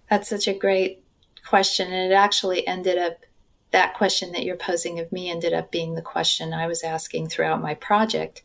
That's 0.10 0.30
such 0.30 0.48
a 0.48 0.54
great 0.54 1.04
question, 1.46 1.92
and 1.92 2.12
it 2.12 2.16
actually 2.16 2.66
ended 2.68 2.98
up 2.98 3.26
that 3.72 3.96
question 3.96 4.32
that 4.32 4.44
you're 4.44 4.56
posing 4.56 5.00
of 5.00 5.12
me 5.12 5.30
ended 5.30 5.52
up 5.52 5.72
being 5.72 5.96
the 5.96 6.02
question 6.02 6.54
I 6.54 6.68
was 6.68 6.84
asking 6.84 7.28
throughout 7.28 7.62
my 7.62 7.74
project 7.74 8.44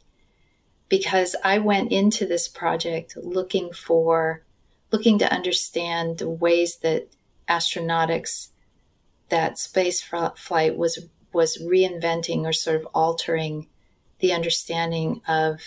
because 0.88 1.36
I 1.44 1.58
went 1.58 1.92
into 1.92 2.26
this 2.26 2.48
project 2.48 3.14
looking 3.16 3.72
for 3.72 4.42
looking 4.90 5.18
to 5.18 5.30
understand 5.30 6.16
the 6.16 6.30
ways 6.30 6.78
that 6.78 7.08
astronautics 7.46 8.48
that 9.28 9.58
space 9.58 10.00
flight 10.00 10.76
was 10.76 11.06
was 11.32 11.58
reinventing 11.58 12.44
or 12.44 12.52
sort 12.52 12.76
of 12.76 12.86
altering 12.94 13.68
the 14.20 14.32
understanding 14.32 15.20
of 15.28 15.60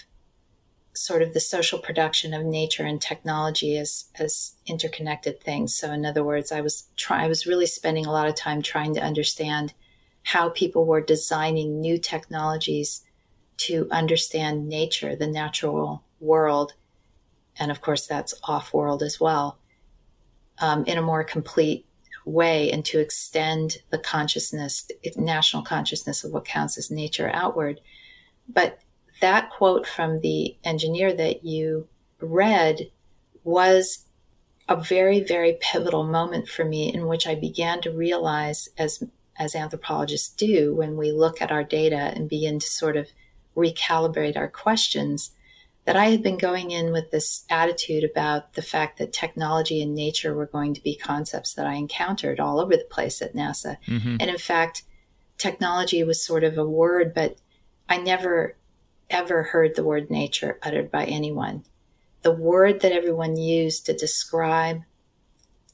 sort 0.94 1.22
of 1.22 1.34
the 1.34 1.40
social 1.40 1.80
production 1.80 2.34
of 2.34 2.44
nature 2.46 2.84
and 2.84 3.02
technology 3.02 3.78
as 3.78 4.06
as 4.16 4.56
interconnected 4.66 5.40
things. 5.42 5.74
So 5.74 5.92
in 5.92 6.06
other 6.06 6.24
words, 6.24 6.52
I 6.52 6.62
was 6.62 6.88
try 6.98 7.24
I 7.24 7.28
was 7.28 7.48
really 7.48 7.66
spending 7.66 8.06
a 8.06 8.12
lot 8.12 8.28
of 8.28 8.36
time 8.36 8.62
trying 8.62 8.94
to 8.96 9.02
understand 9.02 9.74
how 10.24 10.50
people 10.50 10.86
were 10.86 11.02
designing 11.02 11.80
new 11.80 11.98
technologies 11.98 13.04
to 13.58 13.88
understand 13.92 14.68
nature, 14.68 15.16
the 15.16 15.28
natural 15.28 16.04
world, 16.20 16.74
and 17.58 17.72
of 17.72 17.82
course 17.82 18.06
that's 18.06 18.34
off 18.44 18.74
world 18.74 19.02
as 19.02 19.20
well, 19.20 19.58
um, 20.60 20.84
in 20.86 20.98
a 20.98 21.02
more 21.02 21.24
complete 21.24 21.86
way 22.26 22.72
and 22.72 22.86
to 22.86 23.00
extend 23.00 23.78
the 23.90 23.98
consciousness, 23.98 24.90
national 25.16 25.64
consciousness 25.64 26.24
of 26.24 26.32
what 26.32 26.46
counts 26.46 26.78
as 26.78 26.92
nature 26.92 27.32
outward. 27.34 27.82
But 28.48 28.80
that 29.22 29.50
quote 29.50 29.88
from 29.88 30.20
the 30.20 30.58
engineer 30.64 31.14
that 31.14 31.44
you 31.44 31.88
read 32.20 32.92
was 33.44 34.06
a 34.68 34.76
very, 34.76 35.20
very 35.20 35.58
pivotal 35.60 36.04
moment 36.04 36.48
for 36.48 36.64
me 36.64 36.94
in 36.94 37.08
which 37.08 37.28
I 37.28 37.36
began 37.36 37.82
to 37.82 37.92
realize, 37.92 38.70
as, 38.78 39.04
as 39.38 39.56
anthropologists 39.56 40.30
do, 40.30 40.76
when 40.76 40.98
we 40.98 41.12
look 41.12 41.42
at 41.42 41.52
our 41.52 41.64
data 41.64 41.98
and 41.98 42.30
begin 42.30 42.60
to 42.60 42.68
sort 42.68 42.96
of 42.96 43.10
recalibrate 43.56 44.38
our 44.38 44.48
questions, 44.48 45.32
that 45.92 46.00
I 46.00 46.06
had 46.06 46.24
been 46.24 46.38
going 46.38 46.72
in 46.72 46.94
with 46.94 47.12
this 47.12 47.44
attitude 47.50 48.06
about 48.06 48.54
the 48.54 48.62
fact 48.62 48.98
that 48.98 49.12
technology 49.12 49.82
and 49.82 49.94
nature 49.94 50.34
were 50.34 50.46
going 50.46 50.74
to 50.74 50.82
be 50.82 50.96
concepts 50.96 51.54
that 51.56 51.68
I 51.68 51.74
encountered 51.74 52.40
all 52.40 52.62
over 52.62 52.78
the 52.78 52.88
place 52.90 53.22
at 53.22 53.36
NASA. 53.36 53.76
Mm-hmm. 53.88 54.16
And 54.22 54.30
in 54.30 54.38
fact, 54.38 54.84
technology 55.38 56.02
was 56.06 56.26
sort 56.26 56.46
of 56.46 56.58
a 56.58 56.66
word, 56.66 57.14
but 57.14 57.36
I 57.90 57.98
never 57.98 58.56
ever 59.10 59.44
heard 59.44 59.76
the 59.76 59.84
word 59.84 60.10
nature 60.10 60.60
uttered 60.64 60.92
by 60.92 61.04
anyone. 61.04 61.66
The 62.22 62.32
word 62.32 62.80
that 62.80 62.94
everyone 62.94 63.36
used 63.36 63.86
to 63.88 63.94
describe 63.94 64.84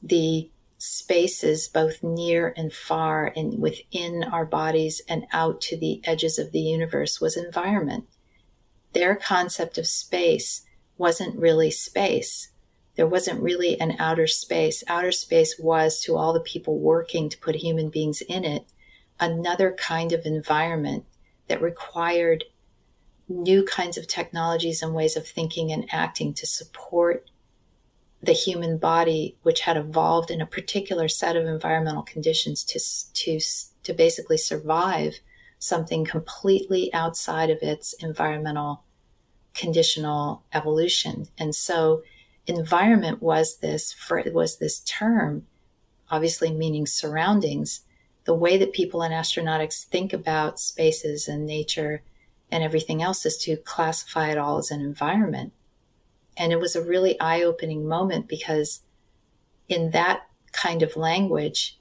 the 0.02 0.50
spaces 0.78 1.68
both 1.68 2.02
near 2.02 2.52
and 2.56 2.72
far 2.72 3.32
and 3.36 3.60
within 3.60 4.24
our 4.24 4.44
bodies 4.44 5.00
and 5.08 5.28
out 5.32 5.60
to 5.60 5.78
the 5.78 6.00
edges 6.02 6.40
of 6.40 6.50
the 6.50 6.58
universe 6.58 7.20
was 7.20 7.36
environment. 7.36 8.08
Their 8.92 9.16
concept 9.16 9.78
of 9.78 9.86
space 9.86 10.62
wasn't 10.96 11.38
really 11.38 11.70
space. 11.70 12.50
There 12.96 13.06
wasn't 13.06 13.42
really 13.42 13.80
an 13.80 13.96
outer 13.98 14.26
space. 14.26 14.82
Outer 14.88 15.12
space 15.12 15.56
was 15.58 16.00
to 16.02 16.16
all 16.16 16.32
the 16.32 16.40
people 16.40 16.78
working 16.78 17.28
to 17.28 17.38
put 17.38 17.54
human 17.56 17.90
beings 17.90 18.20
in 18.22 18.44
it 18.44 18.66
another 19.20 19.72
kind 19.72 20.12
of 20.12 20.24
environment 20.26 21.04
that 21.48 21.62
required 21.62 22.44
new 23.28 23.64
kinds 23.64 23.98
of 23.98 24.06
technologies 24.06 24.82
and 24.82 24.94
ways 24.94 25.16
of 25.16 25.26
thinking 25.26 25.72
and 25.72 25.88
acting 25.92 26.32
to 26.34 26.46
support 26.46 27.30
the 28.22 28.32
human 28.32 28.78
body, 28.78 29.36
which 29.42 29.60
had 29.60 29.76
evolved 29.76 30.30
in 30.30 30.40
a 30.40 30.46
particular 30.46 31.08
set 31.08 31.36
of 31.36 31.46
environmental 31.46 32.02
conditions 32.02 32.64
to, 32.64 32.80
to, 33.12 33.40
to 33.82 33.92
basically 33.92 34.36
survive 34.36 35.20
something 35.58 36.04
completely 36.04 36.92
outside 36.94 37.50
of 37.50 37.62
its 37.62 37.92
environmental 37.94 38.84
conditional 39.54 40.44
evolution. 40.52 41.26
And 41.38 41.54
so 41.54 42.02
environment 42.46 43.22
was 43.22 43.58
this 43.58 43.92
for 43.92 44.18
it 44.18 44.32
was 44.32 44.58
this 44.58 44.80
term, 44.80 45.46
obviously 46.10 46.52
meaning 46.52 46.86
surroundings, 46.86 47.82
the 48.24 48.34
way 48.34 48.56
that 48.58 48.72
people 48.72 49.02
in 49.02 49.12
astronautics 49.12 49.84
think 49.84 50.12
about 50.12 50.60
spaces 50.60 51.28
and 51.28 51.46
nature 51.46 52.02
and 52.50 52.62
everything 52.62 53.02
else 53.02 53.26
is 53.26 53.36
to 53.38 53.56
classify 53.56 54.30
it 54.30 54.38
all 54.38 54.58
as 54.58 54.70
an 54.70 54.80
environment. 54.80 55.52
And 56.36 56.52
it 56.52 56.60
was 56.60 56.76
a 56.76 56.84
really 56.84 57.18
eye 57.20 57.42
opening 57.42 57.86
moment 57.86 58.28
because 58.28 58.80
in 59.68 59.90
that 59.90 60.28
kind 60.52 60.82
of 60.82 60.96
language, 60.96 61.78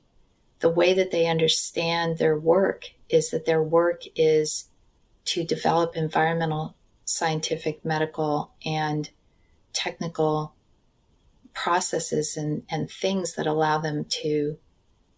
the 0.59 0.69
way 0.69 0.93
that 0.93 1.11
they 1.11 1.27
understand 1.27 2.17
their 2.17 2.37
work 2.37 2.91
is 3.09 3.31
that 3.31 3.45
their 3.45 3.61
work 3.61 4.03
is 4.15 4.69
to 5.25 5.43
develop 5.43 5.95
environmental, 5.95 6.75
scientific, 7.05 7.83
medical, 7.83 8.51
and 8.65 9.09
technical 9.73 10.53
processes 11.53 12.37
and, 12.37 12.63
and 12.69 12.89
things 12.89 13.35
that 13.35 13.47
allow 13.47 13.77
them 13.77 14.05
to 14.05 14.57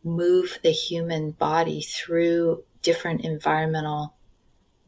move 0.03 0.59
the 0.63 0.71
human 0.71 1.31
body 1.31 1.81
through 1.81 2.63
different 2.81 3.21
environmental 3.21 4.15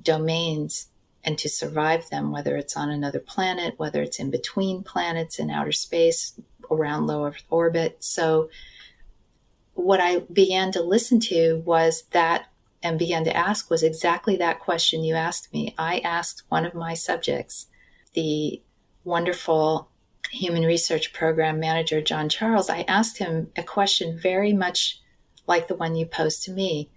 domains 0.01 0.87
and 1.23 1.37
to 1.37 1.49
survive 1.49 2.09
them, 2.09 2.31
whether 2.31 2.55
it's 2.57 2.75
on 2.75 2.89
another 2.89 3.19
planet, 3.19 3.75
whether 3.77 4.01
it's 4.01 4.19
in 4.19 4.31
between 4.31 4.83
planets 4.83 5.37
in 5.39 5.51
outer 5.51 5.71
space, 5.71 6.39
around 6.71 7.05
low 7.05 7.25
Earth 7.25 7.43
orbit. 7.49 7.97
So, 7.99 8.49
what 9.73 9.99
I 9.99 10.19
began 10.19 10.71
to 10.73 10.81
listen 10.81 11.19
to 11.21 11.61
was 11.65 12.03
that 12.11 12.50
and 12.83 12.97
began 12.97 13.23
to 13.25 13.35
ask 13.35 13.69
was 13.69 13.83
exactly 13.83 14.35
that 14.37 14.59
question 14.59 15.03
you 15.03 15.15
asked 15.15 15.53
me. 15.53 15.75
I 15.77 15.99
asked 15.99 16.43
one 16.49 16.65
of 16.65 16.73
my 16.73 16.93
subjects, 16.93 17.67
the 18.13 18.61
wonderful 19.03 19.89
human 20.31 20.63
research 20.63 21.13
program 21.13 21.59
manager, 21.59 22.01
John 22.01 22.29
Charles, 22.29 22.69
I 22.69 22.81
asked 22.87 23.17
him 23.17 23.51
a 23.55 23.63
question 23.63 24.17
very 24.17 24.53
much 24.53 25.01
like 25.47 25.67
the 25.67 25.75
one 25.75 25.95
you 25.95 26.05
posed 26.05 26.43
to 26.43 26.51
me. 26.51 26.89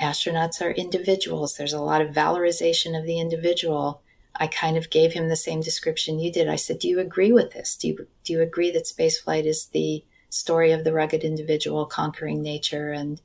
Astronauts 0.00 0.62
are 0.62 0.70
individuals. 0.70 1.56
There's 1.56 1.72
a 1.72 1.82
lot 1.82 2.00
of 2.00 2.14
valorization 2.14 2.98
of 2.98 3.04
the 3.04 3.18
individual. 3.18 4.00
I 4.36 4.46
kind 4.46 4.76
of 4.76 4.90
gave 4.90 5.12
him 5.12 5.28
the 5.28 5.36
same 5.36 5.60
description 5.60 6.20
you 6.20 6.32
did. 6.32 6.48
I 6.48 6.56
said, 6.56 6.78
"Do 6.78 6.88
you 6.88 7.00
agree 7.00 7.32
with 7.32 7.50
this? 7.50 7.76
Do 7.76 7.88
you 7.88 8.06
do 8.22 8.32
you 8.32 8.40
agree 8.40 8.70
that 8.70 8.84
spaceflight 8.86 9.44
is 9.44 9.66
the 9.66 10.04
story 10.30 10.70
of 10.70 10.84
the 10.84 10.92
rugged 10.92 11.24
individual 11.24 11.84
conquering 11.84 12.40
nature?" 12.40 12.92
And 12.92 13.20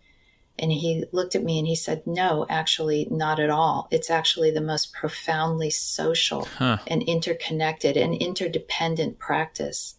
and 0.60 0.72
he 0.72 1.06
looked 1.12 1.36
at 1.36 1.44
me 1.44 1.58
and 1.58 1.68
he 1.68 1.76
said, 1.76 2.06
"No, 2.06 2.46
actually, 2.50 3.08
not 3.10 3.40
at 3.40 3.50
all. 3.50 3.88
It's 3.92 4.10
actually 4.10 4.52
the 4.52 4.62
most 4.62 4.94
profoundly 4.94 5.70
social 5.70 6.46
huh. 6.46 6.78
and 6.88 7.02
interconnected 7.04 7.98
and 7.98 8.14
interdependent 8.16 9.20
practice 9.20 9.96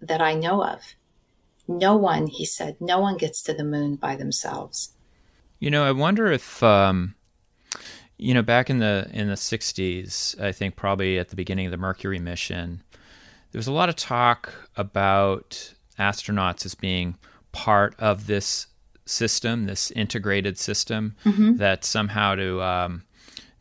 that 0.00 0.20
I 0.20 0.34
know 0.34 0.64
of." 0.64 0.94
No 1.68 1.96
one, 1.96 2.28
he 2.28 2.44
said, 2.44 2.76
no 2.80 3.00
one 3.00 3.16
gets 3.16 3.42
to 3.42 3.54
the 3.54 3.64
moon 3.64 3.96
by 3.96 4.14
themselves. 4.14 4.92
You 5.58 5.70
know, 5.70 5.84
I 5.84 5.92
wonder 5.92 6.30
if, 6.30 6.62
um, 6.62 7.14
you 8.18 8.34
know, 8.34 8.42
back 8.42 8.70
in 8.70 8.78
the 8.78 9.08
in 9.12 9.28
the 9.28 9.34
'60s, 9.34 10.40
I 10.40 10.52
think 10.52 10.76
probably 10.76 11.18
at 11.18 11.28
the 11.28 11.36
beginning 11.36 11.66
of 11.66 11.72
the 11.72 11.78
Mercury 11.78 12.18
mission, 12.18 12.82
there 13.50 13.58
was 13.58 13.66
a 13.66 13.72
lot 13.72 13.88
of 13.88 13.96
talk 13.96 14.52
about 14.76 15.74
astronauts 15.98 16.66
as 16.66 16.74
being 16.74 17.16
part 17.52 17.94
of 17.98 18.26
this 18.26 18.66
system, 19.06 19.64
this 19.64 19.90
integrated 19.92 20.58
system, 20.58 21.14
mm-hmm. 21.24 21.56
that 21.56 21.84
somehow 21.84 22.34
to 22.34 22.62
um, 22.62 23.02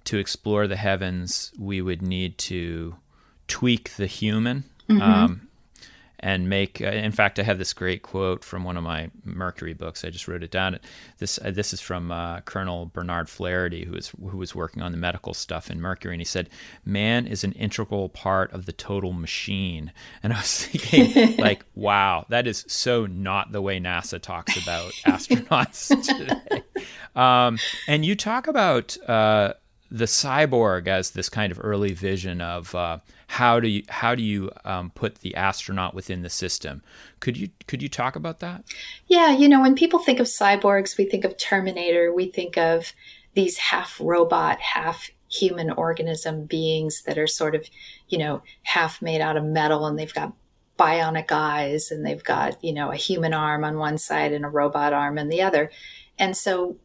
to 0.03 0.17
explore 0.17 0.67
the 0.67 0.75
heavens, 0.75 1.51
we 1.57 1.81
would 1.81 2.01
need 2.01 2.37
to 2.37 2.95
tweak 3.47 3.95
the 3.95 4.07
human. 4.07 4.65
Mm-hmm. 4.89 5.01
Um, 5.01 5.47
and 6.19 6.49
make. 6.49 6.81
Uh, 6.81 6.85
in 6.85 7.11
fact, 7.11 7.39
I 7.39 7.43
have 7.43 7.57
this 7.57 7.73
great 7.73 8.01
quote 8.01 8.43
from 8.43 8.63
one 8.63 8.77
of 8.77 8.83
my 8.83 9.09
Mercury 9.23 9.73
books. 9.73 10.03
I 10.03 10.09
just 10.09 10.27
wrote 10.27 10.43
it 10.43 10.51
down. 10.51 10.79
This 11.17 11.39
uh, 11.43 11.51
this 11.51 11.73
is 11.73 11.81
from 11.81 12.11
uh, 12.11 12.41
Colonel 12.41 12.87
Bernard 12.87 13.29
Flaherty, 13.29 13.85
who 13.85 13.93
was 13.93 14.09
who 14.09 14.37
was 14.37 14.55
working 14.55 14.81
on 14.81 14.91
the 14.91 14.97
medical 14.97 15.33
stuff 15.33 15.69
in 15.69 15.81
Mercury, 15.81 16.13
and 16.13 16.21
he 16.21 16.25
said, 16.25 16.49
"Man 16.85 17.27
is 17.27 17.43
an 17.43 17.51
integral 17.53 18.09
part 18.09 18.51
of 18.53 18.65
the 18.65 18.73
total 18.73 19.13
machine." 19.13 19.91
And 20.23 20.33
I 20.33 20.37
was 20.37 20.65
thinking, 20.65 21.37
like, 21.37 21.65
wow, 21.75 22.25
that 22.29 22.47
is 22.47 22.65
so 22.67 23.05
not 23.05 23.51
the 23.51 23.61
way 23.61 23.79
NASA 23.79 24.21
talks 24.21 24.61
about 24.61 24.91
astronauts 25.05 25.89
today. 26.17 26.63
Um, 27.15 27.59
and 27.87 28.05
you 28.05 28.15
talk 28.15 28.47
about 28.47 28.97
uh, 29.07 29.53
the 29.95 30.05
cyborg 30.05 30.89
as 30.89 31.11
this 31.11 31.29
kind 31.29 31.53
of 31.53 31.59
early 31.63 31.93
vision 31.93 32.41
of 32.41 32.75
uh, 32.75 32.99
how 33.27 33.61
do 33.61 33.69
you 33.69 33.81
how 33.87 34.13
do 34.13 34.21
you 34.21 34.51
um, 34.65 34.91
put 34.93 35.19
the 35.19 35.33
astronaut 35.35 35.93
within 35.93 36.21
the 36.21 36.29
system? 36.29 36.83
Could 37.21 37.37
you 37.37 37.47
could 37.65 37.81
you 37.81 37.87
talk 37.87 38.17
about 38.17 38.41
that? 38.41 38.65
Yeah, 39.07 39.31
you 39.31 39.47
know, 39.47 39.61
when 39.61 39.73
people 39.73 39.99
think 39.99 40.19
of 40.19 40.27
cyborgs, 40.27 40.97
we 40.97 41.05
think 41.05 41.23
of 41.23 41.37
Terminator. 41.37 42.13
We 42.13 42.25
think 42.25 42.57
of 42.57 42.91
these 43.35 43.57
half 43.57 43.97
robot, 44.01 44.59
half 44.59 45.09
human 45.31 45.71
organism 45.71 46.43
beings 46.43 47.03
that 47.03 47.17
are 47.17 47.27
sort 47.27 47.55
of, 47.55 47.65
you 48.09 48.17
know, 48.17 48.43
half 48.63 49.01
made 49.01 49.21
out 49.21 49.37
of 49.37 49.45
metal, 49.45 49.85
and 49.85 49.97
they've 49.97 50.13
got 50.13 50.33
bionic 50.77 51.31
eyes, 51.31 51.89
and 51.89 52.05
they've 52.05 52.23
got 52.23 52.61
you 52.61 52.73
know 52.73 52.91
a 52.91 52.97
human 52.97 53.33
arm 53.33 53.63
on 53.63 53.77
one 53.77 53.97
side 53.97 54.33
and 54.33 54.43
a 54.43 54.49
robot 54.49 54.91
arm 54.91 55.17
on 55.17 55.29
the 55.29 55.41
other, 55.41 55.71
and 56.19 56.35
so 56.35 56.75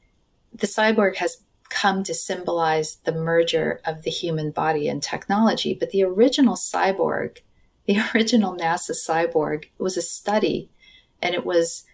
the 0.54 0.68
cyborg 0.68 1.16
has 1.16 1.38
come 1.70 2.04
to 2.04 2.12
symbolize 2.12 2.96
the 3.04 3.12
merger 3.12 3.80
of 3.86 4.02
the 4.02 4.10
human 4.10 4.50
body 4.50 4.88
and 4.88 5.02
technology. 5.02 5.72
But 5.72 5.90
the 5.90 6.02
original 6.02 6.56
cyborg, 6.56 7.38
the 7.86 8.00
original 8.14 8.54
NASA 8.54 8.92
cyborg, 8.92 9.66
was 9.78 9.96
a 9.96 10.02
study, 10.02 10.68
and 11.22 11.34
it 11.34 11.46
was. 11.46 11.84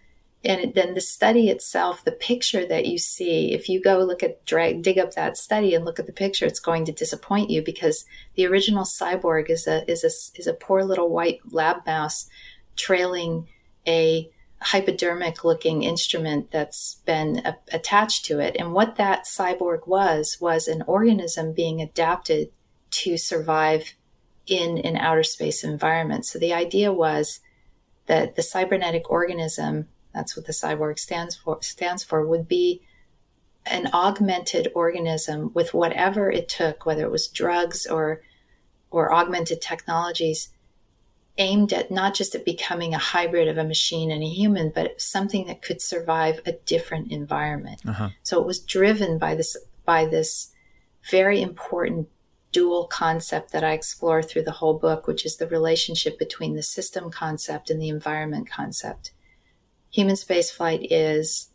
And 0.45 0.75
then 0.75 0.93
the 0.93 1.01
study 1.01 1.49
itself, 1.49 2.05
the 2.05 2.11
picture 2.11 2.63
that 2.67 2.85
you 2.85 2.99
see, 2.99 3.53
if 3.53 3.67
you 3.67 3.81
go 3.81 3.97
look 3.97 4.21
at 4.21 4.45
drag, 4.45 4.83
dig 4.83 4.99
up 4.99 5.13
that 5.13 5.35
study 5.35 5.73
and 5.73 5.83
look 5.83 5.97
at 5.99 6.05
the 6.05 6.13
picture, 6.13 6.45
it's 6.45 6.59
going 6.59 6.85
to 6.85 6.91
disappoint 6.91 7.49
you 7.49 7.63
because 7.63 8.05
the 8.35 8.45
original 8.45 8.83
cyborg 8.83 9.49
is 9.49 9.65
a 9.67 9.89
is 9.91 10.03
a 10.03 10.39
is 10.39 10.45
a 10.45 10.53
poor 10.53 10.83
little 10.83 11.09
white 11.09 11.39
lab 11.51 11.85
mouse 11.87 12.29
trailing 12.75 13.47
a 13.87 14.29
hypodermic 14.59 15.43
looking 15.43 15.83
instrument 15.83 16.51
that's 16.51 16.95
been 17.05 17.41
a- 17.45 17.57
attached 17.71 18.25
to 18.25 18.39
it. 18.39 18.55
And 18.57 18.73
what 18.73 18.95
that 18.95 19.25
cyborg 19.25 19.87
was, 19.87 20.37
was 20.39 20.67
an 20.67 20.83
organism 20.87 21.53
being 21.53 21.81
adapted 21.81 22.49
to 22.89 23.17
survive 23.17 23.93
in 24.47 24.79
an 24.79 24.97
outer 24.97 25.23
space 25.23 25.63
environment. 25.63 26.25
So 26.25 26.39
the 26.39 26.53
idea 26.53 26.91
was 26.91 27.39
that 28.07 28.35
the 28.35 28.43
cybernetic 28.43 29.09
organism, 29.09 29.87
that's 30.13 30.35
what 30.35 30.45
the 30.45 30.53
cyborg 30.53 30.97
stands 30.97 31.35
for, 31.35 31.61
stands 31.61 32.03
for, 32.03 32.25
would 32.25 32.47
be 32.47 32.81
an 33.65 33.89
augmented 33.93 34.71
organism 34.73 35.51
with 35.53 35.73
whatever 35.73 36.31
it 36.31 36.47
took, 36.47 36.85
whether 36.85 37.03
it 37.03 37.11
was 37.11 37.27
drugs 37.27 37.85
or 37.85 38.21
or 38.89 39.13
augmented 39.13 39.61
technologies 39.61 40.49
aimed 41.37 41.71
at 41.73 41.91
not 41.91 42.13
just 42.13 42.35
at 42.35 42.45
becoming 42.45 42.93
a 42.93 42.99
hybrid 42.99 43.47
of 43.47 43.57
a 43.57 43.63
machine 43.63 44.11
and 44.11 44.23
a 44.23 44.27
human, 44.27 44.71
but 44.73 44.99
something 44.99 45.47
that 45.47 45.61
could 45.61 45.81
survive 45.81 46.41
a 46.45 46.53
different 46.53 47.11
environment. 47.11 47.81
Uh-huh. 47.87 48.09
So 48.23 48.39
it 48.41 48.47
was 48.47 48.59
driven 48.59 49.17
by 49.17 49.35
this 49.35 49.55
by 49.85 50.05
this 50.05 50.51
very 51.09 51.41
important 51.41 52.09
dual 52.51 52.87
concept 52.87 53.51
that 53.51 53.63
I 53.63 53.73
explore 53.73 54.23
through 54.23 54.43
the 54.43 54.51
whole 54.51 54.79
book, 54.79 55.07
which 55.07 55.25
is 55.25 55.37
the 55.37 55.47
relationship 55.47 56.17
between 56.17 56.55
the 56.55 56.63
system 56.63 57.11
concept 57.11 57.69
and 57.69 57.81
the 57.81 57.89
environment 57.89 58.49
concept. 58.49 59.11
Human 59.91 60.15
spaceflight 60.15 60.87
is 60.89 61.49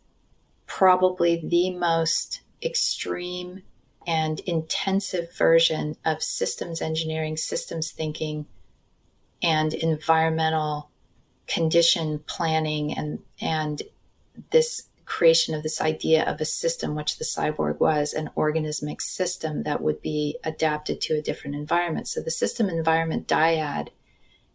probably 0.65 1.43
the 1.45 1.71
most 1.71 2.41
extreme 2.63 3.63
and 4.07 4.39
intensive 4.41 5.35
version 5.35 5.95
of 6.05 6.23
systems 6.23 6.81
engineering, 6.81 7.37
systems 7.37 7.91
thinking, 7.91 8.45
and 9.43 9.73
environmental 9.73 10.89
condition 11.47 12.19
planning 12.25 12.97
and 12.97 13.19
and 13.39 13.83
this 14.51 14.87
creation 15.05 15.53
of 15.53 15.61
this 15.61 15.81
idea 15.81 16.23
of 16.23 16.39
a 16.39 16.45
system 16.45 16.95
which 16.95 17.17
the 17.17 17.25
cyborg 17.25 17.79
was 17.79 18.13
an 18.13 18.29
organismic 18.37 19.01
system 19.01 19.63
that 19.63 19.81
would 19.81 20.01
be 20.01 20.37
adapted 20.45 21.01
to 21.01 21.13
a 21.13 21.21
different 21.21 21.55
environment. 21.55 22.07
So 22.07 22.21
the 22.21 22.31
system 22.31 22.69
environment 22.69 23.27
dyad 23.27 23.89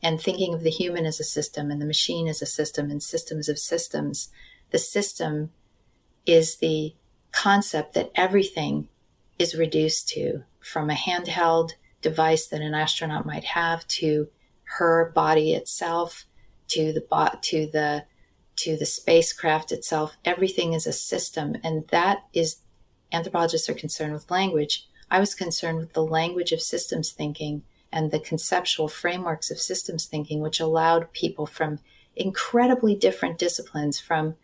and 0.03 0.20
thinking 0.20 0.55
of 0.55 0.62
the 0.62 0.70
human 0.70 1.05
as 1.05 1.20
a 1.20 1.24
system 1.24 1.70
and 1.70 1.81
the 1.81 1.87
machine 1.87 2.27
as 2.27 2.40
a 2.40 2.46
system 2.46 2.90
and 2.90 3.03
systems 3.03 3.48
of 3.48 3.59
systems 3.59 4.31
the 4.70 4.79
system 4.79 5.51
is 6.27 6.57
the 6.57 6.94
concept 7.33 7.94
that 7.94 8.11
everything 8.14 8.88
is 9.38 9.55
reduced 9.55 10.09
to 10.09 10.42
from 10.61 10.90
a 10.90 10.94
handheld 10.94 11.72
device 12.03 12.46
that 12.46 12.61
an 12.61 12.74
astronaut 12.74 13.27
might 13.27 13.44
have 13.44 13.87
to 13.87 14.29
her 14.76 15.12
body 15.14 15.54
itself 15.54 16.26
to 16.68 16.92
the 16.92 17.38
to 17.42 17.66
the 17.66 18.04
to 18.57 18.76
the 18.76 18.87
spacecraft 18.87 19.72
itself 19.72 20.16
everything 20.24 20.72
is 20.72 20.87
a 20.87 20.92
system. 20.92 21.57
And 21.64 21.87
that 21.88 22.24
is 22.35 22.59
anthropologists 23.12 23.68
are 23.68 23.74
concerned 23.74 24.12
with 24.12 24.31
language. 24.31 24.87
I 25.11 25.20
was 25.20 25.35
concerned 25.35 25.78
with 25.78 25.94
the 25.94 26.04
language 26.04 26.52
of 26.52 26.61
systems 26.61 27.12
thinking 27.12 27.62
and 27.90 28.11
the 28.11 28.20
conceptual 28.20 28.88
frameworks 28.88 29.50
of 29.50 29.59
systems 29.59 30.04
thinking 30.04 30.40
which 30.40 30.61
allowed 30.61 31.12
people 31.12 31.46
from 31.46 31.78
incredibly 32.14 32.94
different 32.94 33.38
disciplines 33.38 33.98
from 33.98 34.35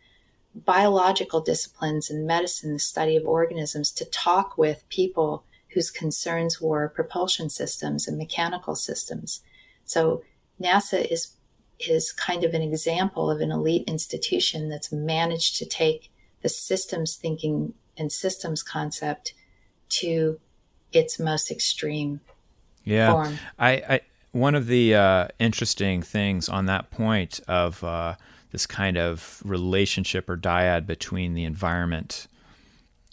biological 0.55 1.41
disciplines 1.41 2.09
and 2.09 2.27
medicine 2.27 2.73
the 2.73 2.79
study 2.79 3.17
of 3.17 3.27
organisms 3.27 3.91
to 3.91 4.05
talk 4.07 4.57
with 4.57 4.89
people 4.89 5.45
whose 5.71 5.91
concerns 5.91 6.61
were 6.61 6.89
propulsion 6.89 7.51
systems 7.51 8.07
and 8.07 8.17
mechanical 8.17 8.77
systems 8.77 9.41
so 9.85 10.23
NASA 10.61 11.05
is 11.11 11.35
is 11.81 12.13
kind 12.13 12.45
of 12.45 12.55
an 12.55 12.63
example 12.63 13.31
of 13.31 13.41
an 13.41 13.51
elite 13.51 13.85
institution 13.89 14.69
that's 14.69 14.93
managed 14.93 15.57
to 15.59 15.67
take 15.67 16.11
the 16.43 16.49
systems 16.49 17.17
thinking 17.17 17.75
and 17.97 18.13
systems 18.13 18.63
concept 18.63 19.35
to 19.89 20.39
its 20.93 21.19
most 21.19 21.51
extreme 21.51 22.21
yeah. 22.85 23.11
form. 23.11 23.39
I, 23.59 23.71
I 23.71 24.01
one 24.33 24.55
of 24.55 24.67
the 24.67 24.95
uh, 24.95 25.29
interesting 25.39 26.03
things 26.03 26.49
on 26.49 26.67
that 26.67 26.91
point 26.91 27.41
of 27.49 27.83
uh, 27.85 28.15
this 28.51 28.67
kind 28.67 28.97
of 28.97 29.43
relationship 29.45 30.29
or 30.29 30.37
dyad 30.37 30.87
between 30.87 31.35
the 31.35 31.45
environment 31.45 32.27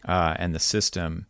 uh, 0.05 0.35
and 0.37 0.53
the 0.53 0.59
system 0.59 1.25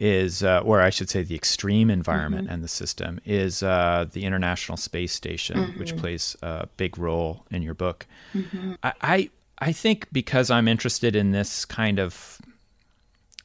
is, 0.00 0.42
uh, 0.42 0.62
or 0.64 0.80
I 0.80 0.88
should 0.88 1.10
say, 1.10 1.22
the 1.22 1.34
extreme 1.34 1.90
environment 1.90 2.44
mm-hmm. 2.44 2.54
and 2.54 2.64
the 2.64 2.68
system 2.68 3.20
is 3.26 3.62
uh, 3.62 4.06
the 4.10 4.24
International 4.24 4.78
Space 4.78 5.12
Station, 5.12 5.58
mm-hmm. 5.58 5.78
which 5.78 5.94
plays 5.96 6.36
a 6.42 6.66
big 6.78 6.96
role 6.98 7.44
in 7.50 7.62
your 7.62 7.74
book. 7.74 8.06
Mm-hmm. 8.34 8.72
I, 8.82 8.92
I, 9.02 9.30
I 9.58 9.72
think 9.72 10.08
because 10.10 10.50
I'm 10.50 10.68
interested 10.68 11.14
in 11.14 11.32
this 11.32 11.66
kind 11.66 11.98
of 11.98 12.40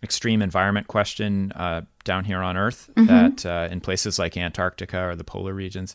extreme 0.01 0.41
environment 0.41 0.87
question 0.87 1.51
uh, 1.51 1.81
down 2.05 2.23
here 2.23 2.39
on 2.39 2.55
Earth, 2.55 2.89
mm-hmm. 2.95 3.07
that 3.07 3.45
uh, 3.45 3.67
in 3.69 3.81
places 3.81 4.17
like 4.17 4.37
Antarctica 4.37 5.09
or 5.09 5.15
the 5.15 5.25
polar 5.25 5.53
regions. 5.53 5.93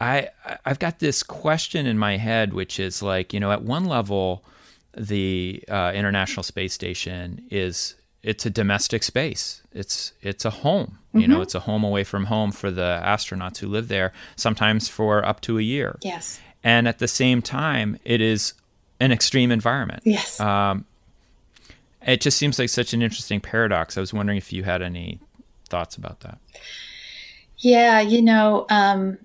I 0.00 0.30
I've 0.64 0.78
got 0.78 0.98
this 0.98 1.22
question 1.22 1.86
in 1.86 1.98
my 1.98 2.16
head, 2.16 2.52
which 2.52 2.80
is 2.80 3.02
like 3.02 3.32
you 3.32 3.40
know, 3.40 3.52
at 3.52 3.62
one 3.62 3.84
level, 3.84 4.44
the 4.96 5.62
uh, 5.68 5.92
International 5.94 6.42
Space 6.42 6.72
Station 6.72 7.44
is 7.50 7.94
it's 8.22 8.44
a 8.44 8.50
domestic 8.50 9.02
space. 9.02 9.62
It's 9.72 10.12
it's 10.22 10.44
a 10.44 10.50
home. 10.50 10.98
Mm-hmm. 11.08 11.20
You 11.20 11.28
know, 11.28 11.34
mm-hmm. 11.36 11.42
it's 11.42 11.54
a 11.54 11.60
home 11.60 11.84
away 11.84 12.04
from 12.04 12.24
home 12.24 12.52
for 12.52 12.70
the 12.70 13.00
astronauts 13.04 13.58
who 13.58 13.68
live 13.68 13.88
there, 13.88 14.12
sometimes 14.36 14.88
for 14.88 15.24
up 15.24 15.40
to 15.42 15.58
a 15.58 15.62
year. 15.62 15.96
Yes. 16.02 16.40
And 16.64 16.88
at 16.88 16.98
the 16.98 17.08
same 17.08 17.40
time, 17.40 17.98
it 18.04 18.20
is 18.20 18.54
an 19.00 19.12
extreme 19.12 19.52
environment. 19.52 20.02
Yes. 20.04 20.40
Um, 20.40 20.84
it 22.02 22.20
just 22.20 22.36
seems 22.36 22.58
like 22.58 22.68
such 22.68 22.92
an 22.92 23.02
interesting 23.02 23.40
paradox. 23.40 23.96
I 23.96 24.00
was 24.00 24.12
wondering 24.12 24.38
if 24.38 24.52
you 24.52 24.64
had 24.64 24.82
any 24.82 25.20
thoughts 25.68 25.96
about 25.96 26.20
that. 26.20 26.38
Yeah, 27.58 28.00
you 28.00 28.22
know, 28.22 28.66
um, 28.70 29.18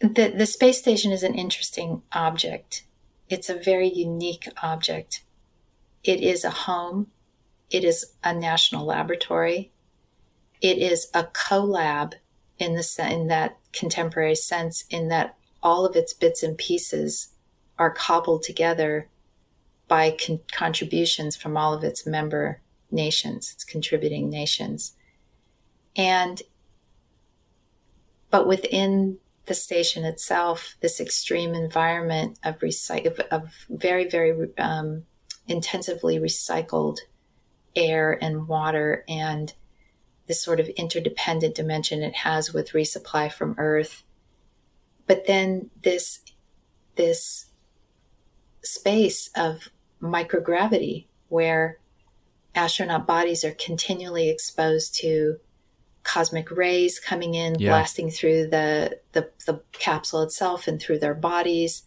the 0.00 0.32
the 0.36 0.46
space 0.46 0.78
station 0.78 1.12
is 1.12 1.22
an 1.22 1.34
interesting 1.34 2.02
object. 2.12 2.84
It's 3.28 3.48
a 3.48 3.54
very 3.54 3.88
unique 3.88 4.48
object. 4.62 5.22
It 6.04 6.20
is 6.20 6.44
a 6.44 6.50
home 6.50 7.08
it 7.72 7.84
is 7.84 8.12
a 8.22 8.34
national 8.34 8.84
laboratory. 8.84 9.72
It 10.60 10.78
is 10.78 11.08
a 11.14 11.24
collab 11.24 12.12
in 12.58 12.74
the 12.74 13.08
in 13.10 13.26
that 13.28 13.58
contemporary 13.72 14.36
sense, 14.36 14.84
in 14.90 15.08
that 15.08 15.36
all 15.62 15.86
of 15.86 15.96
its 15.96 16.12
bits 16.12 16.42
and 16.42 16.56
pieces 16.56 17.28
are 17.78 17.90
cobbled 17.90 18.42
together 18.42 19.08
by 19.88 20.16
con- 20.24 20.40
contributions 20.52 21.34
from 21.34 21.56
all 21.56 21.72
of 21.72 21.82
its 21.82 22.06
member 22.06 22.60
nations, 22.90 23.52
its 23.54 23.64
contributing 23.64 24.28
nations, 24.28 24.92
and 25.96 26.42
but 28.30 28.46
within 28.46 29.18
the 29.46 29.54
station 29.54 30.04
itself, 30.04 30.76
this 30.80 31.00
extreme 31.00 31.54
environment 31.54 32.38
of 32.44 32.58
recycle 32.58 33.18
of 33.28 33.66
very 33.70 34.08
very 34.08 34.50
um, 34.58 35.04
intensively 35.48 36.18
recycled 36.18 36.98
air 37.76 38.18
and 38.22 38.48
water 38.48 39.04
and 39.08 39.54
this 40.26 40.42
sort 40.42 40.60
of 40.60 40.68
interdependent 40.70 41.54
dimension 41.54 42.02
it 42.02 42.14
has 42.14 42.52
with 42.52 42.72
resupply 42.72 43.30
from 43.30 43.54
earth 43.58 44.02
but 45.06 45.26
then 45.26 45.70
this 45.82 46.20
this 46.96 47.46
space 48.62 49.30
of 49.36 49.68
microgravity 50.00 51.06
where 51.28 51.78
astronaut 52.54 53.06
bodies 53.06 53.44
are 53.44 53.52
continually 53.52 54.28
exposed 54.28 54.94
to 54.94 55.38
cosmic 56.02 56.50
rays 56.50 56.98
coming 56.98 57.34
in 57.34 57.54
yeah. 57.58 57.70
blasting 57.70 58.10
through 58.10 58.46
the, 58.48 58.98
the 59.12 59.30
the 59.46 59.60
capsule 59.72 60.22
itself 60.22 60.66
and 60.66 60.80
through 60.80 60.98
their 60.98 61.14
bodies 61.14 61.84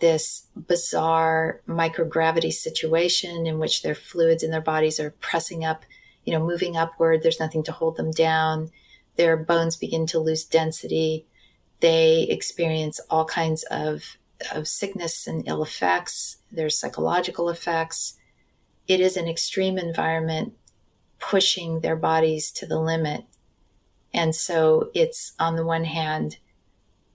this 0.00 0.46
bizarre 0.56 1.60
microgravity 1.68 2.52
situation 2.52 3.46
in 3.46 3.58
which 3.58 3.82
their 3.82 3.94
fluids 3.94 4.42
in 4.42 4.50
their 4.50 4.60
bodies 4.60 5.00
are 5.00 5.10
pressing 5.20 5.64
up, 5.64 5.84
you 6.24 6.32
know, 6.32 6.44
moving 6.44 6.76
upward. 6.76 7.22
There's 7.22 7.40
nothing 7.40 7.62
to 7.64 7.72
hold 7.72 7.96
them 7.96 8.10
down. 8.10 8.70
Their 9.16 9.36
bones 9.36 9.76
begin 9.76 10.06
to 10.08 10.18
lose 10.18 10.44
density. 10.44 11.26
They 11.80 12.22
experience 12.22 13.00
all 13.10 13.24
kinds 13.24 13.62
of, 13.64 14.16
of 14.52 14.68
sickness 14.68 15.26
and 15.26 15.46
ill 15.46 15.62
effects. 15.62 16.38
There's 16.50 16.76
psychological 16.76 17.48
effects. 17.48 18.14
It 18.88 19.00
is 19.00 19.16
an 19.16 19.28
extreme 19.28 19.78
environment 19.78 20.54
pushing 21.18 21.80
their 21.80 21.96
bodies 21.96 22.50
to 22.52 22.66
the 22.66 22.78
limit. 22.78 23.24
And 24.12 24.34
so 24.34 24.90
it's 24.94 25.32
on 25.38 25.56
the 25.56 25.64
one 25.64 25.84
hand, 25.84 26.38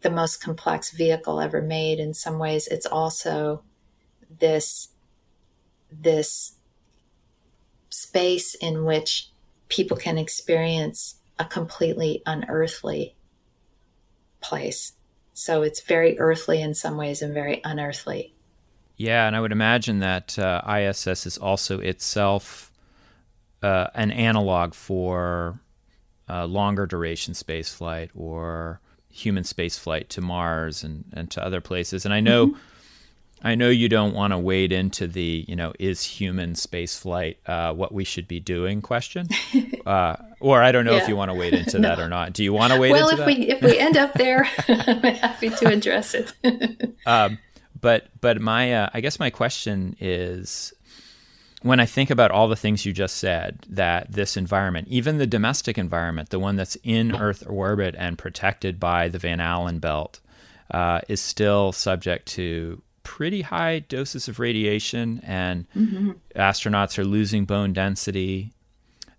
the 0.02 0.10
most 0.10 0.42
complex 0.42 0.92
vehicle 0.92 1.40
ever 1.40 1.62
made. 1.62 2.00
In 2.00 2.14
some 2.14 2.40
ways, 2.40 2.68
it's 2.68 2.86
also 2.86 3.64
this 4.40 4.90
this 5.92 6.54
space 7.90 8.56
in 8.56 8.86
which 8.86 9.30
people 9.68 9.98
can 9.98 10.18
experience 10.18 11.16
a 11.38 11.46
completely 11.46 12.22
unearthly 12.26 13.16
place. 14.40 14.94
So 15.34 15.62
it's 15.64 15.82
very 15.82 16.20
earthly 16.20 16.62
in 16.62 16.74
some 16.74 16.98
ways 16.98 17.22
and 17.22 17.34
very 17.34 17.62
unearthly. 17.64 18.34
Yeah, 18.98 19.28
and 19.28 19.36
I 19.36 19.42
would 19.42 19.52
imagine 19.52 20.00
that 20.00 20.38
uh, 20.38 20.62
ISS 20.68 21.26
is 21.26 21.38
also 21.38 21.80
itself 21.80 22.72
uh, 23.64 23.88
an 23.96 24.12
analog 24.12 24.74
for 24.74 25.60
uh, 26.30 26.46
longer 26.46 26.86
duration 26.86 27.34
space 27.34 27.74
flight 27.74 28.12
or 28.16 28.80
human 29.12 29.44
space 29.44 29.78
flight 29.78 30.10
to 30.10 30.22
Mars 30.22 30.84
and, 30.84 31.06
and 31.14 31.30
to 31.32 31.44
other 31.44 31.62
places. 31.62 32.06
And 32.06 32.14
I 32.14 32.20
know 32.20 32.48
mm-hmm. 32.48 32.60
I 33.44 33.56
know 33.56 33.70
you 33.70 33.90
don't 33.90 34.14
want 34.14 34.34
to 34.34 34.38
wade 34.38 34.72
into 34.72 35.08
the, 35.08 35.46
you 35.48 35.56
know, 35.56 35.74
is 35.80 36.04
human 36.04 36.54
space 36.54 37.00
flight 37.00 37.40
uh, 37.48 37.74
what 37.74 37.92
we 37.92 38.04
should 38.04 38.28
be 38.28 38.40
doing 38.40 38.82
question. 38.84 39.28
uh, 39.86 40.16
Or 40.40 40.62
I 40.62 40.72
don't 40.72 40.86
know 40.86 40.96
Yeah. 40.96 41.02
if 41.02 41.08
you 41.08 41.16
want 41.16 41.32
to 41.32 41.36
wade 41.36 41.56
into 41.56 41.80
that 41.88 42.00
or 42.00 42.08
not. 42.08 42.34
Do 42.34 42.44
you 42.44 42.54
want 42.54 42.72
to 42.72 42.80
wade 42.80 42.92
well, 42.92 43.10
into 43.10 43.24
if 43.24 43.28
that? 43.28 43.28
we 43.40 43.50
if 43.50 43.62
we 43.64 43.80
end 43.80 43.98
up 43.98 44.14
there, 44.14 44.48
I'm 44.68 45.02
happy 45.02 45.50
to 45.50 45.68
address 45.70 46.14
it. 46.14 46.34
um, 47.08 47.40
but 47.80 48.10
but 48.22 48.40
my 48.40 48.74
uh, 48.76 48.90
I 48.94 49.02
guess 49.02 49.20
my 49.20 49.32
question 49.32 49.96
is 50.00 50.72
when 51.62 51.80
I 51.80 51.86
think 51.86 52.10
about 52.10 52.32
all 52.32 52.48
the 52.48 52.56
things 52.56 52.86
you 52.86 52.94
just 52.94 53.18
said, 53.18 53.66
that 53.70 54.12
this 54.12 54.36
environment, 54.38 54.88
even 54.90 55.18
the 55.18 55.28
domestic 55.28 55.78
environment, 55.78 56.30
the 56.30 56.40
one 56.40 56.56
that's 56.56 56.76
in 56.84 57.16
Earth 57.16 57.44
orbit 57.48 57.96
and 57.98 58.18
protected 58.18 58.80
by 58.80 59.08
the 59.10 59.20
Van 59.20 59.40
Allen 59.40 59.80
belt, 59.80 60.20
uh, 60.72 61.02
is 61.08 61.20
still 61.22 61.72
subject 61.72 62.28
to 62.30 62.82
pretty 63.04 63.42
high 63.42 63.80
doses 63.80 64.28
of 64.28 64.40
radiation, 64.40 65.20
and 65.24 65.66
astronauts 66.36 66.98
are 66.98 67.04
losing 67.06 67.46
bone 67.46 67.74
density. 67.74 68.54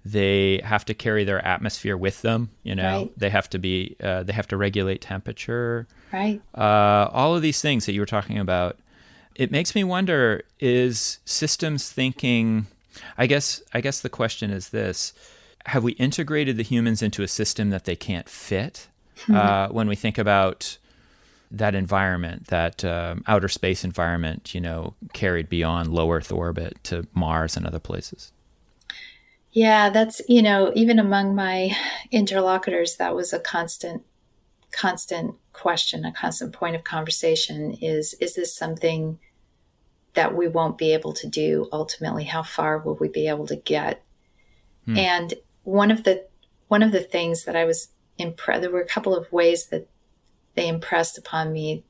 They 0.05 0.61
have 0.65 0.85
to 0.87 0.95
carry 0.95 1.23
their 1.25 1.45
atmosphere 1.47 1.97
with 1.97 2.23
them. 2.23 2.51
You 2.65 2.75
know, 2.75 2.83
Right. 3.03 3.19
they 3.19 3.31
have 3.31 3.49
to 3.51 3.59
be. 3.59 3.97
Uh, 4.03 4.25
they 4.25 4.33
have 4.33 4.49
to 4.49 4.57
regulate 4.57 5.01
temperature 5.01 5.87
right. 6.13 6.41
uh, 6.57 7.09
all 7.13 7.37
of 7.37 7.43
these 7.43 7.61
things 7.63 7.87
that 7.87 7.93
you 7.93 8.01
were 8.01 8.07
talking 8.07 8.39
about, 8.39 8.79
it 9.35 9.51
makes 9.51 9.75
me 9.75 9.85
wonder: 9.85 10.43
is 10.61 11.19
systems 11.25 11.91
thinking? 11.91 12.67
I 13.17 13.27
guess. 13.27 13.63
I 13.73 13.81
guess 13.81 14.01
the 14.01 14.09
question 14.09 14.51
is 14.51 14.71
this: 14.71 15.13
Have 15.67 15.85
we 15.85 15.93
integrated 15.93 16.57
the 16.57 16.63
humans 16.63 17.03
into 17.03 17.23
a 17.23 17.29
system 17.29 17.71
that 17.71 17.85
they 17.85 17.97
can't 17.97 18.29
fit? 18.29 18.89
Uh, 19.33 19.69
when 19.69 19.87
we 19.87 19.95
think 19.95 20.19
about 20.19 20.77
that 21.53 21.75
environment, 21.75 22.47
that 22.49 22.85
um, 22.85 23.23
outer 23.27 23.49
space 23.49 23.85
environment, 23.85 24.55
you 24.55 24.61
know, 24.61 24.95
carried 25.13 25.49
beyond 25.49 25.93
low 25.93 26.11
Earth 26.11 26.33
orbit 26.33 26.83
to 26.85 27.07
Mars 27.15 27.57
and 27.57 27.67
other 27.67 27.79
places. 27.79 28.33
Yeah, 29.53 29.91
that's 29.91 30.23
you 30.29 30.41
know, 30.43 30.73
even 30.75 30.99
among 30.99 31.35
my 31.35 31.77
interlocutors, 32.11 32.97
that 32.97 33.15
was 33.15 33.33
a 33.33 33.39
constant, 33.39 34.03
constant 34.73 35.35
question, 35.53 36.05
a 36.05 36.13
constant 36.13 36.53
point 36.53 36.75
of 36.75 36.85
conversation. 36.85 37.75
Is 37.81 38.15
is 38.15 38.35
this 38.35 38.55
something 38.55 39.19
that 40.15 40.35
we 40.35 40.49
won't 40.49 40.79
be 40.79 40.93
able 40.93 41.13
to 41.15 41.29
do 41.29 41.69
ultimately? 41.73 42.25
How 42.25 42.43
far 42.43 42.79
will 42.79 42.97
we 42.97 43.09
be 43.09 43.29
able 43.29 43.47
to 43.47 43.57
get? 43.57 44.03
Hmm. 44.87 44.97
And 44.97 45.35
one 45.63 45.91
of 45.91 46.05
the 46.05 46.27
one 46.69 46.83
of 46.83 46.93
the 46.93 47.03
things 47.03 47.45
that 47.45 47.57
I 47.57 47.65
was 47.65 47.89
impressed, 48.19 48.63
there 48.63 48.71
were 48.71 48.81
a 48.81 48.87
couple 48.87 49.15
of 49.15 49.31
ways 49.31 49.67
that 49.67 49.89
they 50.55 50.69
impressed 50.69 51.19
upon 51.19 51.53
me 51.53 51.85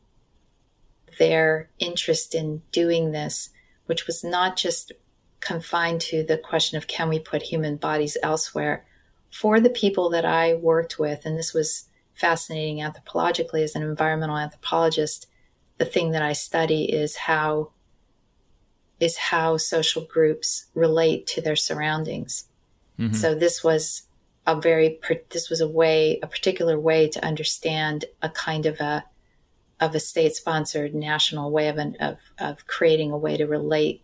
their 1.19 1.71
interest 1.79 2.35
in 2.35 2.63
doing 2.73 3.13
this, 3.13 3.51
which 3.87 4.07
was 4.07 4.25
not 4.25 4.57
just 4.57 4.93
confined 5.41 6.01
to 6.01 6.23
the 6.23 6.39
question 6.39 6.79
of 6.79 6.87
can 6.87 7.09
we 7.09 7.19
put 7.19 7.43
human 7.43 7.77
bodies 7.77 8.17
elsewhere. 8.23 8.85
For 9.31 9.61
the 9.61 9.71
people 9.71 10.11
that 10.11 10.25
I 10.25 10.55
worked 10.55 10.99
with, 10.99 11.25
and 11.25 11.37
this 11.37 11.55
was 11.55 11.89
fascinating 12.23 12.79
anthropologically 12.79 13.65
as 13.65 13.75
an 13.75 13.83
environmental 13.83 14.39
anthropologist, 14.39 15.27
the 15.79 15.85
thing 15.85 16.13
that 16.13 16.23
I 16.23 16.33
study 16.33 16.85
is 16.85 17.17
how 17.17 17.73
is 19.01 19.17
how 19.17 19.57
social 19.57 20.05
groups 20.05 20.67
relate 20.75 21.27
to 21.27 21.41
their 21.41 21.57
surroundings. 21.57 22.45
Mhm. 23.01 23.17
So 23.17 23.35
this 23.35 23.65
was 23.65 24.03
a 24.47 24.55
very 24.55 25.01
this 25.31 25.51
was 25.51 25.61
a 25.61 25.69
way 25.69 26.21
a 26.23 26.29
particular 26.29 26.79
way 26.79 27.09
to 27.09 27.25
understand 27.25 28.05
a 28.23 28.29
kind 28.29 28.67
of 28.67 28.81
a 28.81 29.05
of 29.81 29.97
a 29.97 30.01
state 30.01 30.37
sponsored 30.37 30.95
national 30.95 31.51
way 31.51 31.69
of, 31.69 31.79
an, 31.79 31.97
of 31.99 32.19
of 32.39 32.67
creating 32.69 33.11
a 33.11 33.19
way 33.19 33.37
to 33.37 33.47
relate 33.47 34.01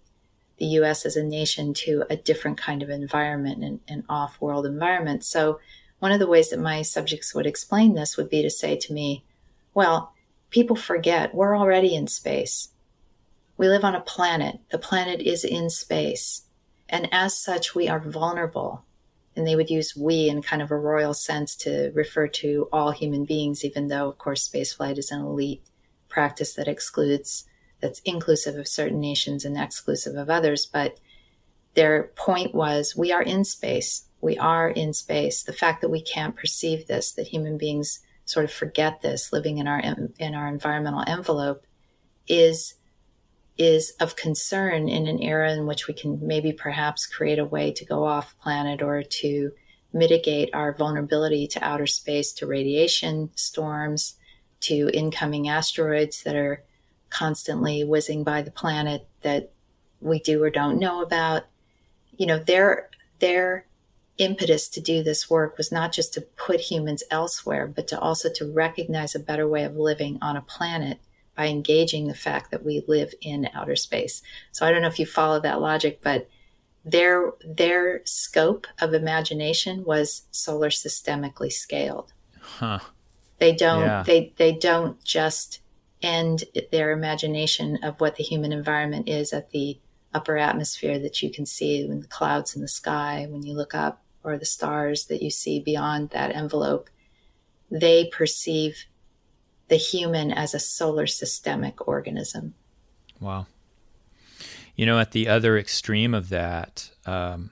the 0.58 0.66
U.S. 0.80 1.06
as 1.06 1.16
a 1.16 1.22
nation 1.22 1.72
to 1.84 2.04
a 2.10 2.16
different 2.16 2.58
kind 2.58 2.82
of 2.82 2.90
environment 2.90 3.62
and 3.62 3.78
an 3.86 4.02
off 4.08 4.40
world 4.40 4.66
environment. 4.66 5.24
So 5.24 5.60
one 5.98 6.12
of 6.12 6.18
the 6.18 6.26
ways 6.26 6.50
that 6.50 6.60
my 6.60 6.82
subjects 6.82 7.34
would 7.34 7.46
explain 7.46 7.94
this 7.94 8.16
would 8.16 8.28
be 8.28 8.42
to 8.42 8.50
say 8.50 8.76
to 8.76 8.92
me, 8.92 9.24
"Well, 9.74 10.12
people 10.50 10.76
forget 10.76 11.34
we're 11.34 11.58
already 11.58 11.94
in 11.94 12.06
space. 12.06 12.68
We 13.56 13.68
live 13.68 13.84
on 13.84 13.94
a 13.94 14.00
planet. 14.00 14.60
The 14.70 14.78
planet 14.78 15.20
is 15.20 15.44
in 15.44 15.70
space, 15.70 16.42
and 16.88 17.08
as 17.12 17.36
such, 17.36 17.74
we 17.74 17.88
are 17.88 18.00
vulnerable." 18.00 18.84
and 19.38 19.46
they 19.46 19.54
would 19.54 19.70
use 19.70 19.96
we 19.96 20.28
in 20.28 20.42
kind 20.42 20.60
of 20.60 20.72
a 20.72 20.76
royal 20.76 21.14
sense 21.14 21.54
to 21.54 21.92
refer 21.94 22.26
to 22.26 22.68
all 22.72 22.90
human 22.90 23.24
beings, 23.24 23.64
even 23.64 23.86
though, 23.86 24.08
of 24.08 24.18
course, 24.18 24.48
spaceflight 24.48 24.98
is 24.98 25.12
an 25.12 25.20
elite 25.20 25.62
practice 26.08 26.54
that 26.54 26.66
excludes, 26.66 27.44
that's 27.80 28.00
inclusive 28.00 28.56
of 28.56 28.66
certain 28.66 28.98
nations 28.98 29.44
and 29.44 29.56
exclusive 29.56 30.16
of 30.16 30.28
others. 30.28 30.66
But 30.66 30.98
their 31.74 32.10
point 32.16 32.52
was 32.52 32.96
we 32.96 33.12
are 33.12 33.22
in 33.22 33.44
space. 33.44 34.07
We 34.20 34.36
are 34.38 34.68
in 34.68 34.92
space. 34.92 35.42
The 35.42 35.52
fact 35.52 35.80
that 35.80 35.90
we 35.90 36.02
can't 36.02 36.36
perceive 36.36 36.86
this, 36.86 37.12
that 37.12 37.28
human 37.28 37.58
beings 37.58 38.00
sort 38.24 38.44
of 38.44 38.52
forget 38.52 39.00
this 39.00 39.32
living 39.32 39.58
in 39.58 39.66
our 39.66 39.80
in 40.18 40.34
our 40.34 40.48
environmental 40.48 41.04
envelope 41.06 41.64
is 42.26 42.74
is 43.56 43.92
of 44.00 44.16
concern 44.16 44.88
in 44.88 45.06
an 45.06 45.20
era 45.20 45.52
in 45.52 45.66
which 45.66 45.88
we 45.88 45.94
can 45.94 46.18
maybe 46.24 46.52
perhaps 46.52 47.06
create 47.06 47.38
a 47.38 47.44
way 47.44 47.72
to 47.72 47.84
go 47.84 48.04
off 48.04 48.38
planet 48.38 48.82
or 48.82 49.02
to 49.02 49.50
mitigate 49.92 50.50
our 50.54 50.72
vulnerability 50.74 51.46
to 51.48 51.64
outer 51.64 51.86
space, 51.86 52.32
to 52.32 52.46
radiation 52.46 53.30
storms, 53.34 54.14
to 54.60 54.90
incoming 54.92 55.48
asteroids 55.48 56.22
that 56.22 56.36
are 56.36 56.62
constantly 57.10 57.82
whizzing 57.84 58.22
by 58.22 58.42
the 58.42 58.50
planet 58.50 59.08
that 59.22 59.50
we 60.00 60.20
do 60.20 60.42
or 60.42 60.50
don't 60.50 60.78
know 60.78 61.02
about. 61.02 61.44
You 62.16 62.26
know, 62.26 62.38
their 62.38 62.90
their 63.18 63.66
impetus 64.18 64.68
to 64.70 64.80
do 64.80 65.02
this 65.02 65.30
work 65.30 65.56
was 65.56 65.72
not 65.72 65.92
just 65.92 66.12
to 66.14 66.20
put 66.20 66.60
humans 66.60 67.02
elsewhere, 67.10 67.66
but 67.66 67.88
to 67.88 67.98
also 67.98 68.28
to 68.34 68.52
recognize 68.52 69.14
a 69.14 69.20
better 69.20 69.48
way 69.48 69.64
of 69.64 69.76
living 69.76 70.18
on 70.20 70.36
a 70.36 70.42
planet 70.42 70.98
by 71.36 71.46
engaging 71.46 72.08
the 72.08 72.14
fact 72.14 72.50
that 72.50 72.64
we 72.64 72.82
live 72.88 73.14
in 73.20 73.48
outer 73.54 73.76
space. 73.76 74.22
So 74.50 74.66
I 74.66 74.72
don't 74.72 74.82
know 74.82 74.88
if 74.88 74.98
you 74.98 75.06
follow 75.06 75.40
that 75.40 75.60
logic, 75.60 76.00
but 76.02 76.28
their 76.84 77.32
their 77.46 78.02
scope 78.04 78.66
of 78.80 78.92
imagination 78.94 79.84
was 79.84 80.22
solar 80.30 80.70
systemically 80.70 81.52
scaled. 81.52 82.12
Huh. 82.40 82.80
They 83.38 83.54
don't 83.54 83.82
Yeah. 83.82 84.02
they 84.04 84.32
they 84.36 84.52
don't 84.52 85.02
just 85.04 85.60
end 86.02 86.44
their 86.72 86.92
imagination 86.92 87.78
of 87.82 88.00
what 88.00 88.16
the 88.16 88.24
human 88.24 88.52
environment 88.52 89.08
is 89.08 89.32
at 89.32 89.50
the 89.50 89.78
upper 90.14 90.38
atmosphere 90.38 90.98
that 90.98 91.22
you 91.22 91.30
can 91.30 91.44
see 91.46 91.84
in 91.84 92.00
the 92.00 92.06
clouds 92.06 92.56
in 92.56 92.62
the 92.62 92.68
sky 92.68 93.26
when 93.28 93.42
you 93.44 93.52
look 93.52 93.74
up 93.74 94.02
or 94.28 94.38
the 94.38 94.44
stars 94.44 95.06
that 95.06 95.22
you 95.22 95.30
see 95.30 95.60
beyond 95.60 96.10
that 96.10 96.34
envelope. 96.34 96.90
They 97.70 98.06
perceive 98.06 98.84
the 99.68 99.76
human 99.76 100.32
as 100.32 100.54
a 100.54 100.58
solar 100.58 101.06
systemic 101.06 101.86
organism. 101.86 102.54
Wow. 103.20 103.46
You 104.76 104.86
know, 104.86 104.98
at 104.98 105.10
the 105.10 105.28
other 105.28 105.58
extreme 105.58 106.14
of 106.14 106.28
that, 106.28 106.90
um, 107.04 107.50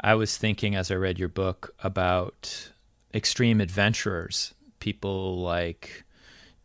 I 0.00 0.14
was 0.14 0.36
thinking 0.36 0.76
as 0.76 0.90
I 0.90 0.94
read 0.94 1.18
your 1.18 1.28
book 1.28 1.74
about 1.82 2.70
extreme 3.14 3.60
adventurers, 3.60 4.54
people 4.78 5.40
like 5.40 6.04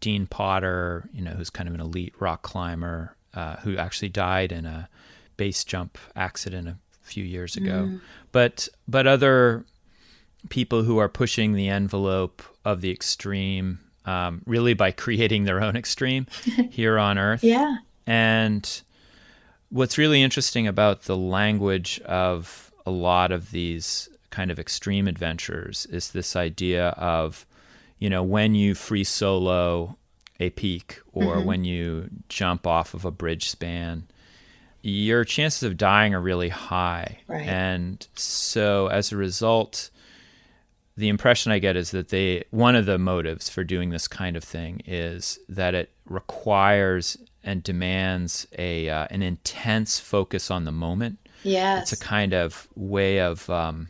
Dean 0.02 0.28
Potter, 0.28 1.10
you 1.14 1.22
know, 1.22 1.32
who's 1.32 1.50
kind 1.50 1.68
of 1.68 1.74
an 1.74 1.82
elite 1.82 2.14
rock 2.20 2.42
climber, 2.44 3.16
uh, 3.34 3.56
who 3.58 3.78
actually 3.78 4.10
died 4.10 4.52
in 4.52 4.66
a 4.66 4.90
base 5.38 5.64
jump 5.64 5.98
accident 6.16 6.68
a 6.68 6.78
few 7.02 7.24
years 7.24 7.56
ago. 7.56 8.00
But 8.34 8.68
but 8.90 9.08
other 9.08 9.64
people 10.50 10.84
who 10.84 10.98
are 10.98 11.08
pushing 11.08 11.54
the 11.54 11.70
envelope 11.70 12.44
of 12.66 12.82
the 12.82 12.92
extreme, 12.92 13.80
um, 14.06 14.42
really 14.46 14.74
by 14.74 14.92
creating 14.92 15.46
their 15.46 15.64
own 15.64 15.78
extreme 15.78 16.28
here 16.70 17.00
on 17.00 17.18
Earth. 17.18 17.44
Yeah. 17.44 17.78
And 18.06 18.82
what's 19.70 19.98
really 19.98 20.22
interesting 20.22 20.68
about 20.68 21.04
the 21.04 21.16
language 21.16 22.02
of 22.02 22.72
a 22.86 22.92
lot 22.92 23.32
of 23.32 23.52
these 23.52 24.10
kind 24.30 24.52
of 24.52 24.60
extreme 24.60 25.08
adventures 25.08 25.86
is 25.88 26.12
this 26.12 26.36
idea 26.36 26.90
of, 26.90 27.46
you 28.00 28.10
know, 28.10 28.24
when 28.24 28.56
you 28.56 28.76
free 28.76 29.04
solo 29.04 29.96
a 30.40 30.50
peak 30.50 31.00
or 31.14 31.40
when 31.40 31.64
you 31.64 32.10
jump 32.28 32.68
off 32.68 32.94
of 32.94 33.06
a 33.06 33.12
bridge 33.12 33.50
span, 33.50 34.04
your 34.84 35.24
chances 35.24 35.64
of 35.64 35.78
dying 35.78 36.14
are 36.14 36.22
really 36.22 36.50
high. 36.50 37.18
Right. 37.28 37.48
And 37.48 38.06
so 38.16 38.88
as 38.88 39.12
a 39.12 39.18
result, 39.18 39.90
the 40.98 41.08
impression 41.08 41.52
I 41.52 41.60
get 41.60 41.76
is 41.76 41.92
that 41.92 42.10
they 42.10 42.44
one 42.52 42.76
of 42.76 42.86
the 42.86 43.00
motives 43.00 43.50
for 43.50 43.64
doing 43.64 43.90
this 43.90 44.08
kind 44.08 44.36
of 44.36 44.44
thing 44.44 44.82
is 44.86 45.40
that 45.50 45.74
it 45.74 45.90
requires 46.06 47.18
and 47.44 47.64
demands 47.64 48.46
a 48.60 48.90
uh, 48.90 49.08
an 49.10 49.24
intense 49.24 50.00
focus 50.00 50.52
on 50.52 50.66
the 50.66 50.72
moment. 50.72 51.18
Yes. 51.44 51.92
It's 51.92 52.02
a 52.02 52.06
kind 52.06 52.34
of 52.34 52.68
way 52.76 53.20
of, 53.20 53.50
um, 53.50 53.90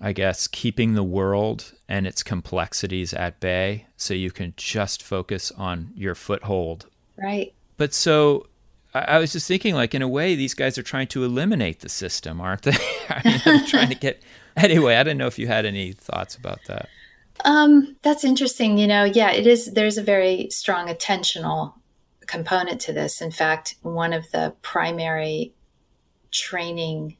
I 0.00 0.12
guess, 0.12 0.46
keeping 0.46 0.94
the 0.94 1.02
world 1.02 1.72
and 1.88 2.06
its 2.06 2.22
complexities 2.22 3.12
at 3.12 3.40
bay, 3.40 3.86
so 3.96 4.14
you 4.14 4.30
can 4.30 4.54
just 4.56 5.02
focus 5.02 5.50
on 5.52 5.90
your 5.94 6.14
foothold. 6.14 6.86
right. 7.16 7.54
But 7.78 7.94
so. 7.94 8.46
I 8.94 9.00
I 9.00 9.18
was 9.18 9.32
just 9.32 9.48
thinking, 9.48 9.74
like, 9.74 9.94
in 9.94 10.02
a 10.02 10.08
way, 10.08 10.34
these 10.34 10.54
guys 10.54 10.78
are 10.78 10.82
trying 10.82 11.08
to 11.08 11.24
eliminate 11.24 11.80
the 11.80 11.88
system, 11.88 12.40
aren't 12.40 12.62
they? 12.62 12.76
I 13.08 13.20
mean, 13.24 13.40
they're 13.44 13.66
trying 13.66 13.88
to 13.88 13.94
get 13.94 14.22
anyway, 14.56 14.96
I 14.96 15.02
didn't 15.02 15.18
know 15.18 15.26
if 15.26 15.38
you 15.38 15.46
had 15.46 15.64
any 15.66 15.92
thoughts 15.92 16.36
about 16.36 16.60
that. 16.66 16.88
Um, 17.44 17.96
that's 18.02 18.24
interesting. 18.24 18.78
You 18.78 18.86
know, 18.86 19.04
yeah, 19.04 19.32
it 19.32 19.46
is. 19.46 19.72
There's 19.72 19.98
a 19.98 20.02
very 20.02 20.48
strong 20.50 20.88
attentional 20.88 21.74
component 22.26 22.80
to 22.82 22.92
this. 22.92 23.20
In 23.20 23.30
fact, 23.30 23.76
one 23.82 24.12
of 24.12 24.30
the 24.30 24.54
primary 24.62 25.52
training 26.30 27.16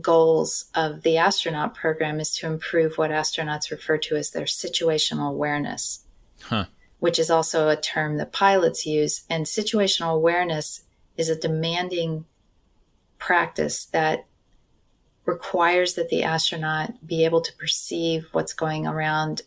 goals 0.00 0.66
of 0.74 1.02
the 1.02 1.16
astronaut 1.16 1.74
program 1.74 2.20
is 2.20 2.34
to 2.36 2.46
improve 2.46 2.96
what 2.96 3.10
astronauts 3.10 3.70
refer 3.70 3.98
to 3.98 4.16
as 4.16 4.30
their 4.30 4.44
situational 4.44 5.30
awareness, 5.30 6.04
huh. 6.42 6.66
which 7.00 7.18
is 7.18 7.28
also 7.28 7.68
a 7.68 7.76
term 7.76 8.16
that 8.18 8.32
pilots 8.32 8.86
use. 8.86 9.24
And 9.28 9.46
situational 9.46 10.14
awareness 10.14 10.82
is 11.20 11.28
a 11.28 11.36
demanding 11.36 12.24
practice 13.18 13.84
that 13.86 14.26
requires 15.26 15.94
that 15.94 16.08
the 16.08 16.22
astronaut 16.22 17.06
be 17.06 17.24
able 17.24 17.40
to 17.42 17.52
perceive 17.56 18.26
what's 18.32 18.54
going 18.54 18.86
around 18.86 19.42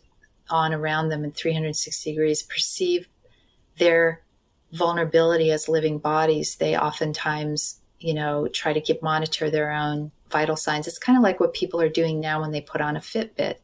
on 0.48 0.72
around 0.72 1.08
them 1.08 1.24
in 1.24 1.32
360 1.32 2.10
degrees, 2.10 2.42
perceive 2.42 3.08
their 3.78 4.22
vulnerability 4.72 5.50
as 5.50 5.68
living 5.68 5.98
bodies. 5.98 6.56
They 6.56 6.76
oftentimes, 6.76 7.80
you 7.98 8.14
know, 8.14 8.48
try 8.48 8.72
to 8.72 8.80
keep 8.80 9.02
monitor 9.02 9.50
their 9.50 9.72
own 9.72 10.12
vital 10.30 10.56
signs. 10.56 10.86
It's 10.86 10.98
kind 10.98 11.16
of 11.16 11.22
like 11.22 11.40
what 11.40 11.54
people 11.54 11.80
are 11.80 11.88
doing 11.88 12.20
now 12.20 12.40
when 12.40 12.52
they 12.52 12.60
put 12.60 12.80
on 12.80 12.96
a 12.96 13.00
Fitbit, 13.00 13.56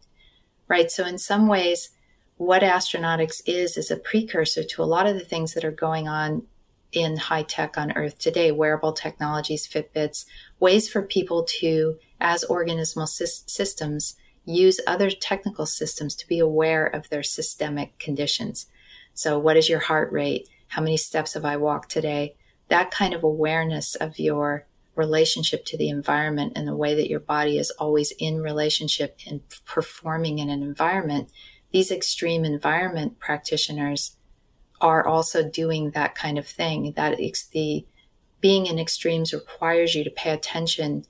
right? 0.68 0.90
So 0.90 1.04
in 1.04 1.18
some 1.18 1.46
ways, 1.46 1.90
what 2.36 2.62
astronautics 2.62 3.42
is 3.46 3.76
is 3.76 3.90
a 3.90 3.96
precursor 3.96 4.64
to 4.64 4.82
a 4.82 4.84
lot 4.84 5.06
of 5.06 5.14
the 5.14 5.24
things 5.24 5.52
that 5.54 5.64
are 5.64 5.70
going 5.70 6.08
on 6.08 6.46
in 6.92 7.16
high 7.16 7.42
tech 7.42 7.78
on 7.78 7.92
Earth 7.92 8.18
today 8.18 8.50
wearable 8.50 8.92
technologies, 8.92 9.66
Fitbits, 9.66 10.24
ways 10.58 10.88
for 10.88 11.02
people 11.02 11.44
to, 11.44 11.96
as 12.20 12.44
organismal 12.44 13.08
sy- 13.08 13.24
systems, 13.46 14.16
use 14.44 14.80
other 14.86 15.10
technical 15.10 15.66
systems 15.66 16.14
to 16.16 16.26
be 16.26 16.38
aware 16.38 16.86
of 16.86 17.08
their 17.08 17.22
systemic 17.22 17.98
conditions. 17.98 18.66
So, 19.14 19.38
what 19.38 19.56
is 19.56 19.68
your 19.68 19.80
heart 19.80 20.12
rate? 20.12 20.48
How 20.68 20.82
many 20.82 20.96
steps 20.96 21.34
have 21.34 21.44
I 21.44 21.56
walked 21.56 21.90
today? 21.90 22.36
That 22.68 22.90
kind 22.90 23.14
of 23.14 23.24
awareness 23.24 23.94
of 23.96 24.18
your 24.18 24.66
relationship 24.94 25.64
to 25.64 25.76
the 25.76 25.88
environment 25.88 26.52
and 26.56 26.66
the 26.66 26.76
way 26.76 26.94
that 26.94 27.08
your 27.08 27.20
body 27.20 27.58
is 27.58 27.70
always 27.72 28.12
in 28.18 28.42
relationship 28.42 29.18
and 29.26 29.40
performing 29.64 30.38
in 30.38 30.50
an 30.50 30.62
environment. 30.62 31.30
These 31.70 31.90
extreme 31.90 32.44
environment 32.44 33.18
practitioners 33.18 34.16
are 34.80 35.06
also 35.06 35.48
doing 35.48 35.90
that 35.90 36.14
kind 36.14 36.38
of 36.38 36.46
thing. 36.46 36.92
That 36.96 37.20
it's 37.20 37.46
the 37.46 37.84
being 38.40 38.66
in 38.66 38.78
extremes 38.78 39.32
requires 39.32 39.94
you 39.94 40.04
to 40.04 40.10
pay 40.10 40.30
attention 40.30 41.04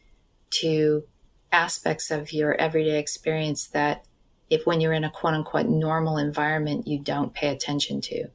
to 0.50 1.04
aspects 1.52 2.11
of 2.11 2.33
your 2.33 2.54
everyday 2.54 2.98
experience 2.98 3.66
that 3.68 4.04
if 4.48 4.66
when 4.66 4.80
you're 4.80 4.92
in 4.92 5.04
a 5.04 5.11
quote 5.11 5.35
unquote 5.35 5.66
normal 5.66 6.16
environment 6.16 6.87
you 6.87 6.98
don't 6.98 7.35
pay 7.35 7.48
attention 7.48 8.00
to 8.00 8.26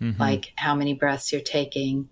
mm-hmm. 0.00 0.20
like 0.20 0.52
how 0.56 0.74
many 0.74 0.94
breaths 0.94 1.32
you're 1.32 1.40
taking 1.40 2.08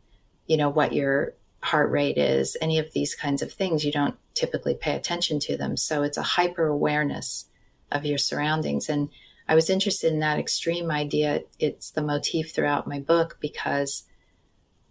you 0.47 0.57
know 0.57 0.69
what 0.69 0.93
your 0.93 1.35
heart 1.63 1.91
rate 1.91 2.19
is 2.19 2.57
any 2.61 2.79
of 2.79 2.93
these 2.93 3.15
kinds 3.15 3.41
of 3.41 3.53
things 3.53 3.85
you 3.85 3.93
don't 3.93 4.17
typically 4.35 4.75
pay 4.75 4.95
attention 4.95 5.39
to 5.39 5.57
them 5.57 5.77
so 5.77 6.03
it's 6.03 6.19
a 6.19 6.23
hyper 6.23 6.67
awareness 6.67 7.47
of 7.91 8.05
your 8.05 8.19
surroundings 8.19 8.89
and 8.89 9.09
I 9.49 9.55
was 9.55 9.71
interested 9.71 10.13
in 10.13 10.21
that 10.21 10.39
extreme 10.39 10.91
idea. 10.91 11.43
It's 11.59 11.91
the 11.91 12.03
motif 12.03 12.53
throughout 12.53 12.87
my 12.87 13.01
book 13.01 13.39
because 13.41 14.05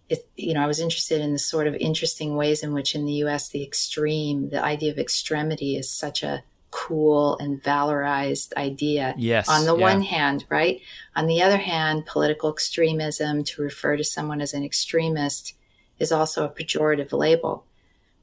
it, 0.10 0.28
you 0.36 0.54
know, 0.54 0.62
I 0.62 0.68
was 0.68 0.80
interested 0.80 1.22
in 1.22 1.32
the 1.32 1.40
sort 1.40 1.68
of 1.68 1.76
interesting 1.76 2.36
ways 2.36 2.64
in 2.64 2.74
which 2.74 2.96
in 2.96 3.06
the 3.06 3.24
US 3.24 3.50
the 3.50 3.64
extreme, 3.64 4.50
the 4.50 4.64
idea 4.64 4.92
of 4.92 5.00
extremity 5.00 5.78
is 5.78 5.90
such 5.90 6.22
a 6.22 6.44
cool 6.72 7.38
and 7.38 7.62
valorized 7.64 8.54
idea. 8.56 9.14
Yes. 9.18 9.48
On 9.48 9.66
the 9.66 9.76
yeah. 9.76 9.82
one 9.82 10.02
hand, 10.02 10.46
right? 10.50 10.82
On 11.16 11.28
the 11.28 11.42
other 11.42 11.58
hand, 11.58 12.06
political 12.06 12.52
extremism 12.52 13.44
to 13.44 13.62
refer 13.62 13.98
to 13.98 14.04
someone 14.04 14.42
as 14.42 14.54
an 14.54 14.64
extremist 14.64 15.54
is 16.00 16.12
also 16.12 16.46
a 16.46 16.50
pejorative 16.50 17.14
label. 17.14 17.66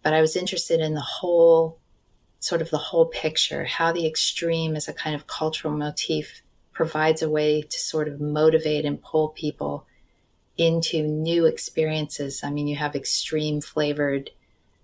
But 0.03 0.15
I 0.15 0.21
was 0.21 0.37
interested 0.37 0.81
in 0.81 0.95
the 0.95 1.01
whole 1.01 1.79
sort 2.41 2.63
of 2.63 2.71
the 2.71 2.79
whole 2.79 3.07
picture, 3.07 3.65
how 3.65 3.93
the 3.93 4.07
extreme 4.07 4.77
as 4.77 4.89
a 4.89 4.93
kind 4.93 5.15
of 5.15 5.27
cultural 5.27 5.75
motif 5.75 6.43
provides 6.73 7.23
a 7.23 7.31
way 7.31 7.63
to 7.63 7.79
sort 7.79 8.07
of 8.07 8.21
motivate 8.21 8.85
and 8.85 9.03
pull 9.03 9.29
people 9.31 9.85
into 10.57 11.03
new 11.03 11.47
experiences. 11.47 12.43
I 12.45 12.51
mean, 12.51 12.67
you 12.67 12.77
have 12.77 12.95
extreme 12.95 13.61
flavored 13.61 14.31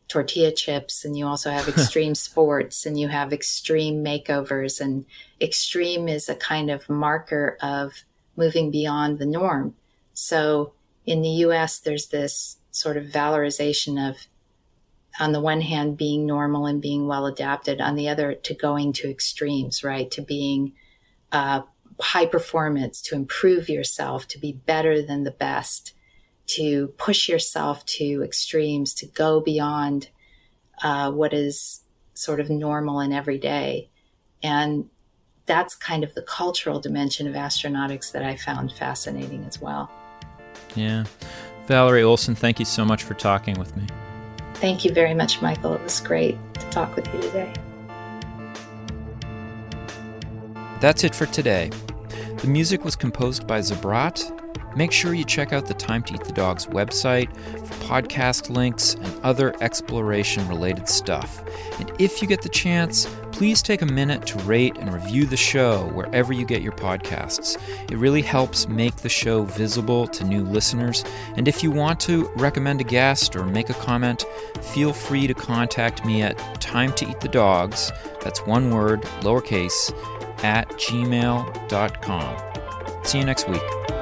tortilla 0.09 0.53
chips, 0.53 1.05
and 1.05 1.17
you 1.17 1.27
also 1.27 1.51
have 1.51 1.69
extreme 1.77 2.15
sports, 2.15 2.87
and 2.87 2.99
you 2.99 3.09
have 3.09 3.33
extreme 3.33 4.05
makeovers. 4.05 4.81
And 4.81 5.07
extreme 5.41 6.09
is 6.09 6.29
a 6.29 6.35
kind 6.35 6.71
of 6.71 6.89
marker 6.89 7.57
of 7.61 8.05
moving 8.37 8.71
beyond 8.71 9.19
the 9.19 9.27
norm. 9.27 9.75
So 10.13 10.73
in 11.07 11.23
the 11.23 11.29
US, 11.47 11.79
there's 11.81 12.09
this 12.09 12.59
sort 12.71 12.97
of 12.97 13.05
valorization 13.05 14.11
of 14.11 14.17
on 15.21 15.33
the 15.33 15.41
one 15.41 15.61
hand 15.61 15.97
being 15.97 16.27
normal 16.27 16.67
and 16.67 16.83
being 16.83 17.07
well 17.07 17.27
adapted 17.27 17.81
on 17.81 17.95
the 17.95 18.09
other 18.09 18.35
to 18.35 18.55
going 18.55 18.93
to 18.93 19.11
extremes 19.11 19.85
right? 19.85 20.11
To 20.13 20.23
being 20.23 20.73
uh, 21.33 21.63
high 22.01 22.27
performance 22.27 23.01
to 23.03 23.15
improve 23.15 23.69
yourself 23.69 24.27
to 24.29 24.39
be 24.39 24.53
better 24.53 25.03
than 25.03 25.25
the 25.25 25.31
best 25.31 25.93
to 26.47 26.89
push 26.99 27.29
yourself 27.29 27.85
to 27.87 28.23
extremes 28.23 28.95
to 28.95 29.07
go 29.07 29.41
beyond 29.41 30.09
uh, 30.83 31.11
what 31.11 31.33
is 31.33 31.83
sort 32.15 32.41
of 32.41 32.51
normal 32.51 33.01
and 33.01 33.15
everyday 33.15 33.89
and 34.43 34.89
that's 35.47 35.75
kind 35.75 36.03
of 36.03 36.15
the 36.15 36.23
cultural 36.23 36.81
dimension 36.81 37.29
of 37.29 37.35
astronautics 37.35 38.13
that 38.13 38.23
i 38.23 38.37
found 38.37 38.73
fascinating 38.73 39.45
as 39.45 39.61
well. 39.61 39.91
Yeah. 40.75 41.05
Valerie 41.67 42.03
olson 42.03 42.35
thank 42.35 42.59
you 42.59 42.65
so 42.65 42.85
much 42.85 43.05
for 43.05 43.15
talking 43.15 43.59
with 43.59 43.77
me 43.77 43.87
Thank 44.55 44.85
you 44.85 44.93
very 44.93 45.15
much, 45.15 45.43
Michael. 45.43 45.75
It 45.75 45.83
was 45.83 46.01
great 46.01 46.39
to 46.55 46.71
talk 46.71 46.97
with 46.97 47.07
you 47.15 47.21
today. 47.21 47.53
That's 50.81 51.05
it 51.05 51.15
for 51.15 51.27
today. 51.27 51.71
The 52.39 52.47
music 52.47 52.85
was 52.85 52.97
composed 52.97 53.47
by 53.47 53.61
Zabrat. 53.61 54.44
Make 54.77 54.91
sure 54.91 55.15
you 55.15 55.25
check 55.25 55.53
out 55.53 55.67
the 55.67 55.75
Time 55.75 56.03
to 56.05 56.15
Eat 56.15 56.25
the 56.25 56.33
Dog's 56.33 56.67
website 56.67 57.35
for 57.37 57.75
podcast 57.85 58.51
links 58.51 58.95
and 58.95 59.21
other 59.23 59.55
exploration 59.61 60.47
related 60.49 60.89
stuff. 60.89 61.45
And 61.79 61.93
if 62.01 62.21
you 62.21 62.27
get 62.27 62.43
the 62.43 62.49
chance, 62.49 63.07
please 63.31 63.63
take 63.63 63.83
a 63.83 63.87
minute 63.87 64.27
to 64.27 64.39
rate 64.41 64.77
and 64.79 64.93
review 64.93 65.27
the 65.27 65.37
show 65.37 65.87
wherever 65.93 66.33
you 66.33 66.45
get 66.45 66.63
your 66.63 66.73
podcasts. 66.73 67.57
It 67.91 67.97
really 67.97 68.23
helps 68.23 68.69
make 68.69 68.97
the 68.97 69.09
show 69.09 69.45
visible 69.45 70.07
to 70.09 70.25
new 70.25 70.43
listeners. 70.43 71.05
And 71.37 71.47
if 71.47 71.63
you 71.63 71.71
want 71.71 72.01
to 72.01 72.29
recommend 72.37 72.81
a 72.81 72.85
guest 72.85 73.37
or 73.37 73.45
make 73.45 73.71
a 73.71 73.75
comment, 73.75 74.25
feel 74.61 74.93
free 74.93 75.27
to 75.27 75.35
contact 75.35 76.05
me 76.05 76.23
at 76.23 76.39
time 76.61 76.93
to 76.95 77.09
eat 77.09 77.21
the 77.21 77.29
dogs, 77.29 77.93
that's 78.23 78.41
one 78.47 78.71
word, 78.71 79.03
lowercase, 79.21 79.93
at 80.43 80.69
gmail.com. 80.71 82.37
See 83.05 83.19
you 83.19 83.25
next 83.25 83.49
week. 83.49 83.94